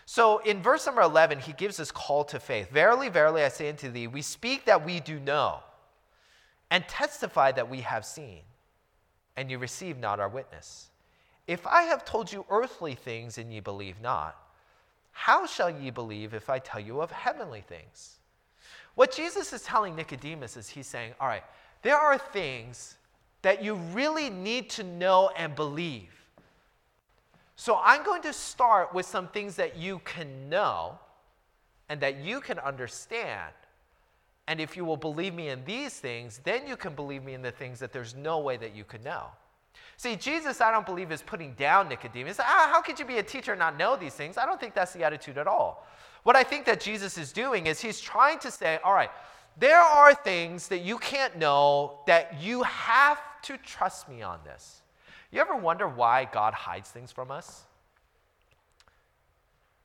So 0.04 0.38
in 0.38 0.62
verse 0.62 0.86
number 0.86 1.00
11, 1.02 1.40
he 1.40 1.52
gives 1.52 1.76
this 1.76 1.90
call 1.90 2.24
to 2.24 2.40
faith 2.40 2.70
Verily, 2.70 3.08
verily, 3.08 3.42
I 3.42 3.48
say 3.48 3.68
unto 3.68 3.90
thee, 3.90 4.06
we 4.06 4.22
speak 4.22 4.64
that 4.66 4.84
we 4.84 5.00
do 5.00 5.20
know, 5.20 5.60
and 6.70 6.86
testify 6.88 7.52
that 7.52 7.70
we 7.70 7.80
have 7.82 8.04
seen, 8.04 8.40
and 9.36 9.50
you 9.50 9.58
receive 9.58 9.98
not 9.98 10.20
our 10.20 10.28
witness. 10.28 10.90
If 11.46 11.66
I 11.66 11.82
have 11.82 12.04
told 12.04 12.32
you 12.32 12.44
earthly 12.50 12.94
things 12.94 13.38
and 13.38 13.52
ye 13.52 13.60
believe 13.60 14.00
not, 14.00 14.36
how 15.12 15.46
shall 15.46 15.70
ye 15.70 15.90
believe 15.90 16.34
if 16.34 16.48
I 16.48 16.58
tell 16.58 16.80
you 16.80 17.00
of 17.00 17.10
heavenly 17.10 17.60
things? 17.60 18.18
What 18.94 19.12
Jesus 19.12 19.52
is 19.52 19.62
telling 19.62 19.96
Nicodemus 19.96 20.56
is 20.56 20.68
he's 20.68 20.86
saying, 20.86 21.14
All 21.20 21.28
right, 21.28 21.44
there 21.82 21.96
are 21.96 22.18
things 22.18 22.96
that 23.42 23.62
you 23.62 23.74
really 23.74 24.30
need 24.30 24.70
to 24.70 24.84
know 24.84 25.30
and 25.36 25.54
believe. 25.54 26.10
So 27.56 27.78
I'm 27.82 28.04
going 28.04 28.22
to 28.22 28.32
start 28.32 28.94
with 28.94 29.06
some 29.06 29.28
things 29.28 29.56
that 29.56 29.76
you 29.76 30.00
can 30.04 30.48
know 30.48 30.98
and 31.88 32.00
that 32.00 32.18
you 32.18 32.40
can 32.40 32.58
understand. 32.58 33.52
And 34.48 34.60
if 34.60 34.76
you 34.76 34.84
will 34.84 34.96
believe 34.96 35.34
me 35.34 35.48
in 35.48 35.64
these 35.64 35.98
things, 35.98 36.40
then 36.44 36.66
you 36.66 36.76
can 36.76 36.94
believe 36.94 37.22
me 37.22 37.34
in 37.34 37.42
the 37.42 37.50
things 37.50 37.78
that 37.80 37.92
there's 37.92 38.14
no 38.14 38.40
way 38.40 38.56
that 38.56 38.74
you 38.74 38.84
could 38.84 39.04
know. 39.04 39.26
See, 39.96 40.16
Jesus, 40.16 40.60
I 40.60 40.72
don't 40.72 40.86
believe, 40.86 41.12
is 41.12 41.22
putting 41.22 41.52
down 41.54 41.88
Nicodemus. 41.88 42.38
Ah, 42.40 42.70
how 42.72 42.82
could 42.82 42.98
you 42.98 43.04
be 43.04 43.18
a 43.18 43.22
teacher 43.22 43.52
and 43.52 43.58
not 43.58 43.76
know 43.76 43.96
these 43.96 44.14
things? 44.14 44.36
I 44.36 44.46
don't 44.46 44.58
think 44.58 44.74
that's 44.74 44.92
the 44.92 45.04
attitude 45.04 45.38
at 45.38 45.46
all. 45.46 45.86
What 46.22 46.36
I 46.36 46.42
think 46.42 46.66
that 46.66 46.80
Jesus 46.80 47.18
is 47.18 47.32
doing 47.32 47.66
is 47.66 47.80
he's 47.80 48.00
trying 48.00 48.38
to 48.40 48.50
say, 48.50 48.78
all 48.84 48.94
right, 48.94 49.10
there 49.58 49.80
are 49.80 50.14
things 50.14 50.68
that 50.68 50.82
you 50.82 50.98
can't 50.98 51.36
know 51.36 52.00
that 52.06 52.40
you 52.40 52.62
have 52.62 53.18
to 53.42 53.56
trust 53.58 54.08
me 54.08 54.22
on 54.22 54.38
this. 54.44 54.82
You 55.30 55.40
ever 55.40 55.56
wonder 55.56 55.88
why 55.88 56.28
God 56.30 56.54
hides 56.54 56.90
things 56.90 57.10
from 57.10 57.30
us? 57.30 57.64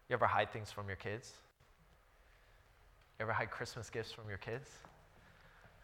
You 0.09 0.13
ever 0.13 0.27
hide 0.27 0.51
things 0.51 0.71
from 0.71 0.87
your 0.87 0.95
kids? 0.95 1.33
You 3.17 3.23
ever 3.23 3.33
hide 3.33 3.49
Christmas 3.49 3.89
gifts 3.89 4.11
from 4.11 4.29
your 4.29 4.37
kids? 4.37 4.69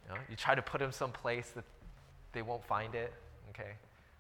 You, 0.06 0.14
know, 0.14 0.22
you 0.30 0.36
try 0.36 0.54
to 0.54 0.62
put 0.62 0.80
them 0.80 0.92
someplace 0.92 1.50
that 1.56 1.66
they 2.32 2.42
won't 2.42 2.64
find 2.64 2.94
it, 2.94 3.14
okay? 3.50 3.72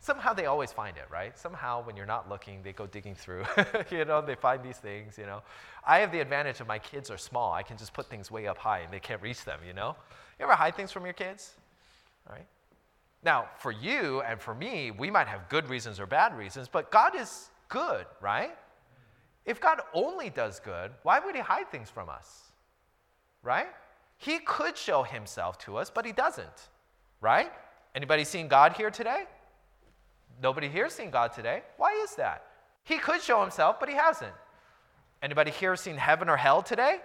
Somehow 0.04 0.34
they 0.34 0.48
always 0.48 0.74
find 0.74 0.98
it, 0.98 1.06
right? 1.10 1.40
Somehow 1.40 1.82
when 1.82 1.96
you're 1.96 2.06
not 2.06 2.28
looking, 2.28 2.62
they 2.62 2.74
go 2.74 2.86
digging 2.86 3.16
through. 3.16 3.46
you 3.90 4.04
know, 4.04 4.20
they 4.20 4.36
find 4.36 4.62
these 4.62 4.76
things, 4.76 5.18
you 5.18 5.26
know. 5.26 5.42
I 5.88 6.00
have 6.00 6.12
the 6.12 6.20
advantage 6.20 6.60
of 6.60 6.68
my 6.68 6.78
kids 6.78 7.10
are 7.10 7.18
small. 7.18 7.54
I 7.54 7.64
can 7.64 7.78
just 7.78 7.94
put 7.94 8.10
things 8.10 8.30
way 8.30 8.46
up 8.46 8.58
high 8.58 8.80
and 8.80 8.92
they 8.92 9.00
can't 9.00 9.22
reach 9.22 9.46
them, 9.46 9.62
you 9.66 9.72
know? 9.72 9.96
You 10.38 10.44
ever 10.44 10.56
hide 10.56 10.76
things 10.76 10.92
from 10.92 11.06
your 11.06 11.14
kids? 11.14 11.54
All 12.28 12.36
right? 12.36 12.46
Now, 13.24 13.46
for 13.60 13.72
you 13.72 14.22
and 14.24 14.42
for 14.42 14.54
me, 14.54 14.92
we 14.92 15.10
might 15.10 15.28
have 15.28 15.48
good 15.48 15.70
reasons 15.70 16.02
or 16.02 16.06
bad 16.06 16.38
reasons, 16.38 16.68
but 16.68 16.92
God 16.92 17.16
is 17.16 17.50
good, 17.70 18.06
right? 18.20 18.58
If 19.46 19.62
God 19.62 19.80
only 19.94 20.30
does 20.30 20.60
good, 20.60 20.92
why 21.04 21.22
would 21.22 21.34
he 21.34 21.40
hide 21.40 21.72
things 21.72 21.90
from 21.90 22.10
us? 22.10 22.42
Right? 23.42 23.68
He 24.18 24.40
could 24.40 24.78
show 24.78 25.04
himself 25.04 25.58
to 25.60 25.78
us, 25.78 25.90
but 25.90 26.06
he 26.06 26.12
doesn't. 26.12 26.68
Right? 27.22 27.54
Anybody 27.96 28.26
seen 28.26 28.50
God 28.50 28.74
here 28.74 28.92
today? 28.92 29.24
Nobody 30.42 30.68
here 30.68 30.90
seen 30.90 31.10
God 31.10 31.34
today. 31.34 31.64
Why 31.78 31.92
is 32.04 32.16
that? 32.16 32.44
He 32.84 32.98
could 32.98 33.22
show 33.22 33.42
himself, 33.42 33.80
but 33.80 33.90
he 33.90 33.96
hasn't. 33.96 34.34
Anybody 35.22 35.52
here 35.52 35.76
seen 35.76 35.96
heaven 35.96 36.30
or 36.30 36.38
hell 36.38 36.62
today? 36.62 36.98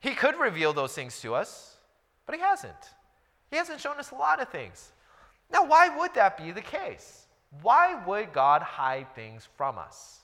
He 0.00 0.14
could 0.14 0.38
reveal 0.38 0.72
those 0.72 0.92
things 0.92 1.20
to 1.20 1.34
us, 1.34 1.76
but 2.26 2.34
he 2.34 2.40
hasn't. 2.40 2.72
He 3.50 3.56
hasn't 3.56 3.80
shown 3.80 3.98
us 3.98 4.10
a 4.10 4.16
lot 4.16 4.40
of 4.40 4.48
things. 4.48 4.90
Now, 5.52 5.64
why 5.64 5.96
would 5.96 6.14
that 6.14 6.36
be 6.36 6.50
the 6.50 6.62
case? 6.62 7.26
Why 7.60 8.02
would 8.06 8.32
God 8.32 8.62
hide 8.62 9.14
things 9.14 9.46
from 9.56 9.78
us? 9.78 10.20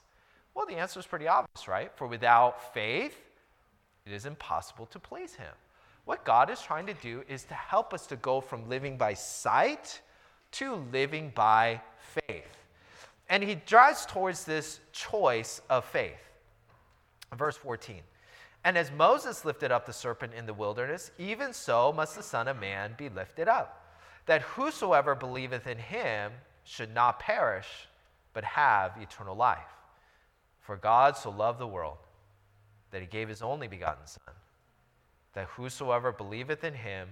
Well, 0.54 0.66
the 0.66 0.76
answer 0.76 0.98
is 0.98 1.06
pretty 1.06 1.28
obvious, 1.28 1.68
right? 1.68 1.92
For 1.94 2.06
without 2.06 2.74
faith, 2.74 3.16
it 4.06 4.12
is 4.12 4.26
impossible 4.26 4.86
to 4.86 4.98
please 4.98 5.34
Him. 5.34 5.52
What 6.04 6.24
God 6.24 6.50
is 6.50 6.60
trying 6.60 6.86
to 6.86 6.94
do 6.94 7.22
is 7.28 7.44
to 7.44 7.54
help 7.54 7.92
us 7.92 8.06
to 8.06 8.16
go 8.16 8.40
from 8.40 8.68
living 8.68 8.96
by 8.96 9.14
sight 9.14 10.00
to 10.52 10.74
living 10.92 11.32
by 11.34 11.80
faith. 12.26 12.44
And 13.28 13.42
He 13.42 13.54
drives 13.54 14.06
towards 14.06 14.44
this 14.44 14.80
choice 14.92 15.60
of 15.68 15.84
faith. 15.84 16.20
Verse 17.36 17.56
14. 17.56 18.00
And 18.64 18.76
as 18.76 18.90
Moses 18.90 19.44
lifted 19.44 19.70
up 19.70 19.86
the 19.86 19.92
serpent 19.92 20.34
in 20.34 20.46
the 20.46 20.54
wilderness, 20.54 21.10
even 21.18 21.52
so 21.52 21.92
must 21.92 22.16
the 22.16 22.22
Son 22.22 22.48
of 22.48 22.60
Man 22.60 22.94
be 22.96 23.08
lifted 23.08 23.48
up 23.48 23.88
that 24.28 24.42
whosoever 24.42 25.14
believeth 25.14 25.66
in 25.66 25.78
him 25.78 26.30
should 26.62 26.94
not 26.94 27.18
perish, 27.18 27.88
but 28.34 28.44
have 28.44 28.92
eternal 29.00 29.34
life. 29.34 29.74
For 30.60 30.76
God 30.76 31.16
so 31.16 31.30
loved 31.30 31.58
the 31.58 31.66
world 31.66 31.96
that 32.90 33.00
he 33.00 33.06
gave 33.06 33.26
his 33.28 33.40
only 33.40 33.68
begotten 33.68 34.06
Son, 34.06 34.34
that 35.32 35.46
whosoever 35.46 36.12
believeth 36.12 36.62
in 36.62 36.74
him 36.74 37.08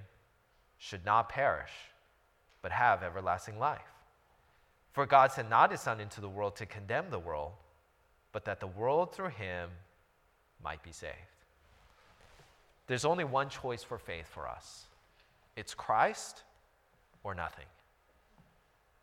should 0.76 1.06
not 1.06 1.30
perish, 1.30 1.70
but 2.66 2.72
have 2.72 3.04
everlasting 3.04 3.60
life. 3.60 3.92
For 4.90 5.06
God 5.06 5.30
sent 5.30 5.48
not 5.48 5.70
his 5.70 5.80
Son 5.80 6.00
into 6.00 6.20
the 6.20 6.28
world 6.28 6.56
to 6.56 6.66
condemn 6.66 7.10
the 7.10 7.18
world, 7.20 7.52
but 8.32 8.44
that 8.46 8.58
the 8.58 8.66
world 8.66 9.14
through 9.14 9.28
him 9.28 9.70
might 10.64 10.82
be 10.82 10.90
saved. 10.90 11.14
There's 12.88 13.04
only 13.04 13.22
one 13.22 13.48
choice 13.50 13.84
for 13.84 13.98
faith 13.98 14.26
for 14.26 14.48
us 14.48 14.86
it's 15.54 15.74
Christ 15.74 16.42
or 17.22 17.36
nothing. 17.36 17.66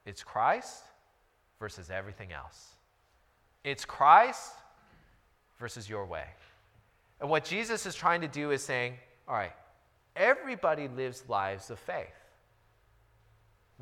It's 0.06 0.26
Christ 0.26 0.84
versus 1.58 1.90
everything 1.90 2.34
else. 2.34 2.68
It's 3.64 3.86
Christ 3.86 4.56
versus 5.58 5.88
your 5.90 6.06
way. 6.06 6.26
And 7.22 7.30
what 7.30 7.46
Jesus 7.46 7.86
is 7.86 7.96
trying 7.96 8.20
to 8.20 8.28
do 8.28 8.52
is 8.52 8.62
saying, 8.62 8.96
all 9.26 9.36
right, 9.36 9.54
everybody 10.18 10.90
lives 10.90 11.24
lives 11.30 11.70
of 11.70 11.80
faith. 11.80 12.23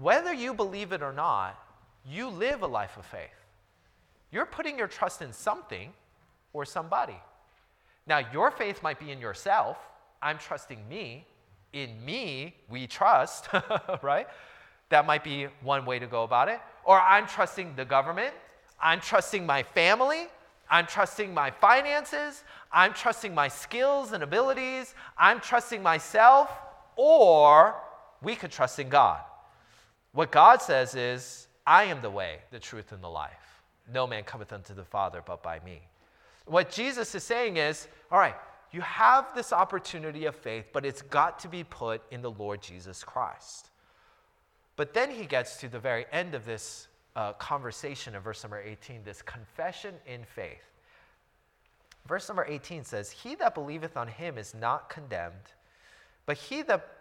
Whether 0.02 0.34
you 0.34 0.54
believe 0.54 0.92
it 0.92 1.04
or 1.04 1.14
not, 1.14 1.58
you 2.06 2.28
live 2.28 2.64
a 2.64 2.68
life 2.68 2.98
of 2.98 3.06
faith. 3.06 3.30
You're 4.32 4.48
putting 4.48 4.78
your 4.78 4.88
trust 4.88 5.22
in 5.22 5.32
something 5.32 5.94
or 6.54 6.66
somebody. 6.66 7.20
Now, 8.08 8.20
your 8.34 8.50
faith 8.50 8.82
might 8.82 9.00
be 9.00 9.12
in 9.12 9.20
yourself. 9.20 9.78
I'm 10.22 10.40
trusting 10.40 10.88
me 10.90 11.28
in 11.74 12.04
me 12.04 12.56
we 12.70 12.88
trust, 12.88 13.48
right? 14.02 14.28
That 14.90 15.06
might 15.06 15.24
be 15.24 15.48
one 15.62 15.86
way 15.86 16.00
to 16.00 16.08
go 16.08 16.24
about 16.24 16.50
it. 16.50 16.60
Or 16.84 17.00
I'm 17.00 17.28
trusting 17.28 17.76
the 17.76 17.86
government, 17.86 18.34
I'm 18.82 19.00
trusting 19.00 19.46
my 19.46 19.64
family, 19.64 20.28
I'm 20.70 20.88
trusting 20.88 21.34
my 21.34 21.52
finances, 21.52 22.44
I'm 22.72 22.94
trusting 22.94 23.34
my 23.34 23.48
skills 23.48 24.14
and 24.14 24.24
abilities, 24.24 24.96
I'm 25.18 25.40
trusting 25.40 25.84
myself, 25.84 26.50
or 26.96 27.76
we 28.22 28.36
could 28.36 28.52
trust 28.52 28.80
in 28.80 28.90
God. 28.90 29.22
What 30.14 30.32
God 30.32 30.62
says 30.62 30.96
is, 30.96 31.48
I 31.66 31.86
am 31.86 32.02
the 32.02 32.10
way, 32.10 32.40
the 32.52 32.60
truth, 32.60 32.92
and 32.92 33.04
the 33.04 33.10
life. 33.10 33.62
No 33.92 34.06
man 34.06 34.24
cometh 34.24 34.52
unto 34.52 34.74
the 34.74 34.84
Father 34.84 35.22
but 35.26 35.42
by 35.42 35.60
me. 35.66 35.82
What 36.46 36.70
Jesus 36.70 37.14
is 37.16 37.24
saying 37.24 37.58
is, 37.58 37.88
all 38.12 38.20
right, 38.20 38.36
you 38.72 38.82
have 38.82 39.34
this 39.36 39.54
opportunity 39.54 40.26
of 40.26 40.36
faith, 40.36 40.66
but 40.74 40.86
it's 40.86 41.02
got 41.02 41.40
to 41.40 41.48
be 41.48 41.64
put 41.64 42.02
in 42.12 42.22
the 42.22 42.32
Lord 42.32 42.62
Jesus 42.62 43.04
Christ. 43.04 43.70
But 44.76 44.94
then 44.94 45.12
he 45.12 45.26
gets 45.26 45.58
to 45.58 45.68
the 45.68 45.80
very 45.80 46.06
end 46.12 46.34
of 46.34 46.46
this 46.46 46.88
uh, 47.16 47.34
conversation 47.34 48.16
in 48.16 48.22
verse 48.22 48.44
number 48.44 48.62
18, 48.62 49.04
this 49.04 49.22
confession 49.22 49.96
in 50.08 50.24
faith. 50.24 50.64
Verse 52.08 52.28
number 52.28 52.46
18 52.48 52.84
says, 52.84 53.12
He 53.12 53.36
that 53.36 53.54
believeth 53.54 53.98
on 53.98 54.08
him 54.08 54.38
is 54.38 54.56
not 54.56 54.90
condemned, 54.90 55.54
but 56.26 56.38
he 56.38 56.62
that 56.64 57.01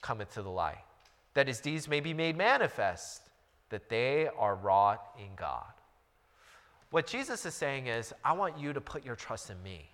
cometh 0.00 0.34
to 0.34 0.42
the 0.42 0.50
light, 0.50 0.84
that 1.34 1.48
his 1.48 1.60
deeds 1.60 1.88
may 1.88 2.00
be 2.00 2.14
made 2.14 2.36
manifest, 2.36 3.22
that 3.70 3.88
they 3.88 4.28
are 4.38 4.54
wrought 4.54 5.02
in 5.18 5.34
God. 5.36 5.72
What 6.90 7.06
Jesus 7.06 7.44
is 7.44 7.54
saying 7.54 7.86
is, 7.86 8.14
I 8.24 8.32
want 8.32 8.58
you 8.58 8.72
to 8.72 8.80
put 8.80 9.04
your 9.04 9.16
trust 9.16 9.50
in 9.50 9.62
me. 9.62 9.90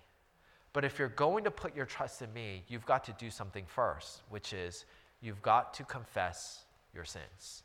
But 0.71 0.85
if 0.85 0.99
you're 0.99 1.09
going 1.09 1.43
to 1.43 1.51
put 1.51 1.75
your 1.75 1.85
trust 1.85 2.21
in 2.21 2.31
me, 2.33 2.63
you've 2.67 2.85
got 2.85 3.03
to 3.05 3.13
do 3.13 3.29
something 3.29 3.65
first, 3.65 4.21
which 4.29 4.53
is 4.53 4.85
you've 5.21 5.41
got 5.41 5.73
to 5.75 5.83
confess 5.83 6.65
your 6.93 7.05
sins. 7.05 7.63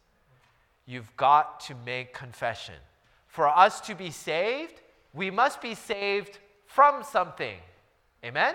You've 0.87 1.17
got 1.17 1.61
to 1.61 1.75
make 1.87 2.13
confession. 2.13 2.75
For 3.27 3.49
us 3.49 3.81
to 3.83 3.95
be 3.95 4.11
saved, 4.11 4.81
we 5.13 5.31
must 5.31 5.61
be 5.61 5.75
saved 5.75 6.39
from 6.67 7.05
something. 7.05 7.59
Amen? 8.25 8.55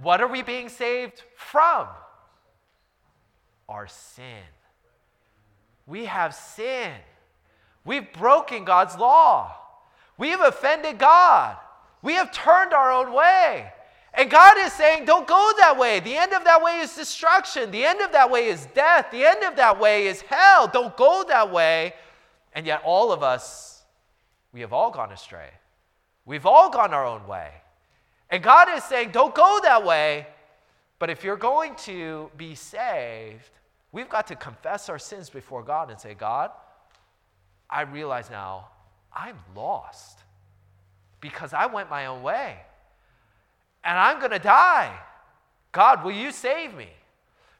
What 0.00 0.20
are 0.20 0.28
we 0.28 0.42
being 0.42 0.68
saved 0.68 1.22
from? 1.36 1.88
Our 3.72 3.88
sin. 3.88 4.44
We 5.86 6.04
have 6.04 6.34
sin. 6.34 6.92
We've 7.86 8.12
broken 8.12 8.64
God's 8.64 8.96
law. 8.96 9.56
We 10.18 10.28
have 10.28 10.42
offended 10.42 10.98
God. 10.98 11.56
We 12.02 12.12
have 12.14 12.30
turned 12.32 12.74
our 12.74 12.92
own 12.92 13.14
way. 13.14 13.72
And 14.14 14.30
God 14.30 14.58
is 14.58 14.74
saying, 14.74 15.06
don't 15.06 15.26
go 15.26 15.52
that 15.60 15.78
way. 15.78 16.00
The 16.00 16.14
end 16.14 16.34
of 16.34 16.44
that 16.44 16.62
way 16.62 16.80
is 16.80 16.94
destruction. 16.94 17.70
The 17.70 17.82
end 17.82 18.02
of 18.02 18.12
that 18.12 18.30
way 18.30 18.48
is 18.48 18.66
death. 18.74 19.06
The 19.10 19.24
end 19.24 19.42
of 19.42 19.56
that 19.56 19.80
way 19.80 20.06
is 20.06 20.20
hell. 20.20 20.68
Don't 20.68 20.94
go 20.96 21.24
that 21.28 21.50
way. 21.50 21.94
And 22.52 22.66
yet, 22.66 22.82
all 22.84 23.10
of 23.10 23.22
us, 23.22 23.82
we 24.52 24.60
have 24.60 24.74
all 24.74 24.90
gone 24.90 25.12
astray. 25.12 25.48
We've 26.26 26.44
all 26.44 26.68
gone 26.68 26.92
our 26.92 27.06
own 27.06 27.26
way. 27.26 27.50
And 28.28 28.42
God 28.42 28.68
is 28.76 28.84
saying, 28.84 29.12
don't 29.12 29.34
go 29.34 29.60
that 29.62 29.82
way. 29.82 30.26
But 30.98 31.08
if 31.08 31.24
you're 31.24 31.36
going 31.36 31.74
to 31.86 32.30
be 32.36 32.54
saved, 32.54 33.50
we've 33.92 34.08
got 34.08 34.26
to 34.28 34.36
confess 34.36 34.88
our 34.88 34.98
sins 34.98 35.30
before 35.30 35.62
God 35.62 35.90
and 35.90 36.00
say, 36.00 36.14
God, 36.14 36.50
I 37.70 37.82
realize 37.82 38.30
now 38.30 38.68
I'm 39.14 39.36
lost 39.54 40.18
because 41.20 41.52
I 41.52 41.66
went 41.66 41.90
my 41.90 42.06
own 42.06 42.22
way 42.22 42.56
and 43.84 43.98
I'm 43.98 44.18
going 44.18 44.32
to 44.32 44.38
die. 44.38 44.92
God, 45.70 46.04
will 46.04 46.12
you 46.12 46.30
save 46.32 46.74
me? 46.74 46.88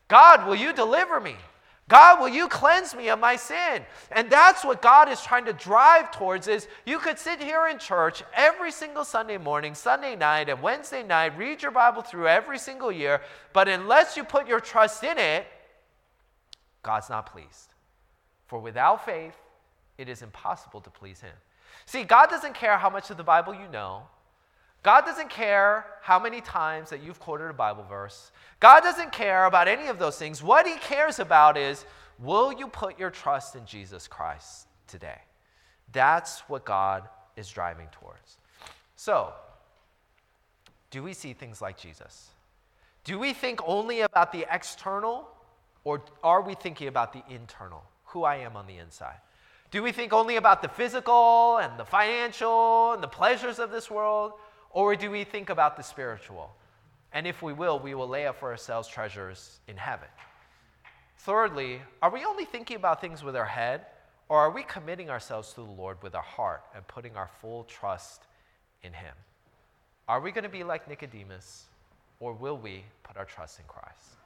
God, 0.09 0.47
will 0.47 0.57
you 0.57 0.73
deliver 0.73 1.21
me? 1.21 1.37
God, 1.89 2.21
will 2.21 2.29
you 2.29 2.49
cleanse 2.49 2.95
me 2.95 3.09
of 3.09 3.19
my 3.19 3.37
sin? 3.37 3.83
And 4.13 4.31
that's 4.31 4.65
what 4.65 4.81
God 4.81 5.11
is 5.11 5.21
trying 5.21 5.45
to 5.47 5.53
drive 5.53 6.11
towards 6.11 6.49
is 6.49 6.69
you 6.87 6.99
could 6.99 7.19
sit 7.19 7.43
here 7.43 7.67
in 7.67 7.79
church 7.79 8.23
every 8.35 8.71
single 8.71 9.05
Sunday 9.05 9.37
morning, 9.37 9.75
Sunday 9.75 10.17
night, 10.17 10.49
and 10.49 10.63
Wednesday 10.63 11.03
night, 11.03 11.37
read 11.37 11.61
your 11.61 11.71
Bible 11.71 12.03
through 12.03 12.29
every 12.29 12.59
single 12.59 12.93
year, 12.93 13.21
but 13.53 13.69
unless 13.69 14.17
you 14.17 14.25
put 14.25 14.47
your 14.47 14.61
trust 14.61 15.03
in 15.03 15.19
it, 15.19 15.47
God's 16.83 17.11
not 17.11 17.31
pleased. 17.31 17.75
For 18.47 18.59
without 18.59 19.05
faith, 19.05 19.37
it 19.99 20.09
is 20.09 20.23
impossible 20.23 20.81
to 20.81 20.91
please 20.91 21.21
him. 21.21 21.35
See, 21.87 22.05
God 22.05 22.29
doesn't 22.29 22.55
care 22.55 22.77
how 22.77 22.91
much 22.91 23.11
of 23.11 23.17
the 23.17 23.23
Bible 23.23 23.55
you 23.55 23.69
know. 23.73 24.03
God 24.83 25.05
doesn't 25.05 25.31
care 25.31 25.87
how 26.03 26.19
many 26.19 26.41
times 26.41 26.91
that 26.91 27.03
you've 27.03 27.21
quoted 27.21 27.49
a 27.49 27.53
Bible 27.53 27.85
verse. 27.89 28.33
God 28.59 28.81
doesn't 28.81 29.13
care 29.13 29.45
about 29.45 29.69
any 29.69 29.87
of 29.87 29.99
those 29.99 30.19
things. 30.19 30.43
What 30.43 30.67
He 30.67 30.77
cares 30.77 31.19
about 31.19 31.57
is 31.57 31.85
will 32.19 32.53
you 32.53 32.67
put 32.67 32.99
your 32.99 33.11
trust 33.11 33.55
in 33.55 33.65
Jesus 33.65 34.09
Christ 34.09 34.67
today? 34.89 35.19
That's 35.93 36.41
what 36.49 36.65
God 36.65 37.09
is 37.37 37.49
driving 37.49 37.89
towards. 37.93 38.39
So, 38.97 39.33
do 40.91 41.03
we 41.03 41.13
see 41.13 41.33
things 41.33 41.63
like 41.63 41.79
Jesus? 41.79 42.29
Do 43.05 43.19
we 43.19 43.33
think 43.33 43.61
only 43.67 44.01
about 44.03 44.33
the 44.33 44.47
external, 44.51 45.29
or 45.85 46.03
are 46.23 46.43
we 46.43 46.55
thinking 46.55 46.89
about 46.89 47.13
the 47.13 47.23
internal, 47.29 47.83
who 48.07 48.25
I 48.25 48.37
am 48.37 48.57
on 48.57 48.67
the 48.67 48.79
inside? 48.79 49.17
Do 49.71 49.83
we 49.83 49.91
think 49.91 50.13
only 50.13 50.37
about 50.37 50.61
the 50.63 50.69
physical 50.69 51.57
and 51.59 51.79
the 51.79 51.85
financial 51.85 52.93
and 52.93 53.03
the 53.03 53.09
pleasures 53.09 53.59
of 53.59 53.71
this 53.71 53.91
world? 53.91 54.33
Or 54.71 54.95
do 54.97 55.11
we 55.11 55.25
think 55.25 55.51
about 55.51 55.77
the 55.77 55.83
spiritual? 55.83 56.55
And 57.13 57.27
if 57.27 57.43
we 57.43 57.53
will, 57.53 57.79
we 57.79 57.95
will 57.95 58.09
lay 58.09 58.27
up 58.27 58.39
for 58.39 58.51
ourselves 58.51 58.89
treasures 58.89 59.61
in 59.69 59.77
heaven. 59.77 60.09
Thirdly, 61.19 61.81
are 62.01 62.11
we 62.11 62.25
only 62.25 62.45
thinking 62.45 62.77
about 62.77 63.01
things 63.01 63.23
with 63.23 63.37
our 63.37 63.47
head, 63.47 63.87
or 64.29 64.39
are 64.39 64.51
we 64.51 64.63
committing 64.63 65.09
ourselves 65.09 65.51
to 65.51 65.57
the 65.57 65.71
Lord 65.71 66.03
with 66.03 66.15
our 66.15 66.23
heart 66.23 66.65
and 66.75 66.87
putting 66.89 67.17
our 67.17 67.31
full 67.41 67.65
trust 67.65 68.23
in 68.83 68.93
Him? 68.93 69.15
Are 70.09 70.21
we 70.21 70.33
going 70.33 70.45
to 70.45 70.51
be 70.51 70.65
like 70.65 70.89
Nicodemus, 70.89 71.67
or 72.19 72.33
will 72.33 72.57
we 72.57 72.85
put 73.05 73.17
our 73.17 73.25
trust 73.25 73.59
in 73.59 73.67
Christ? 73.69 74.17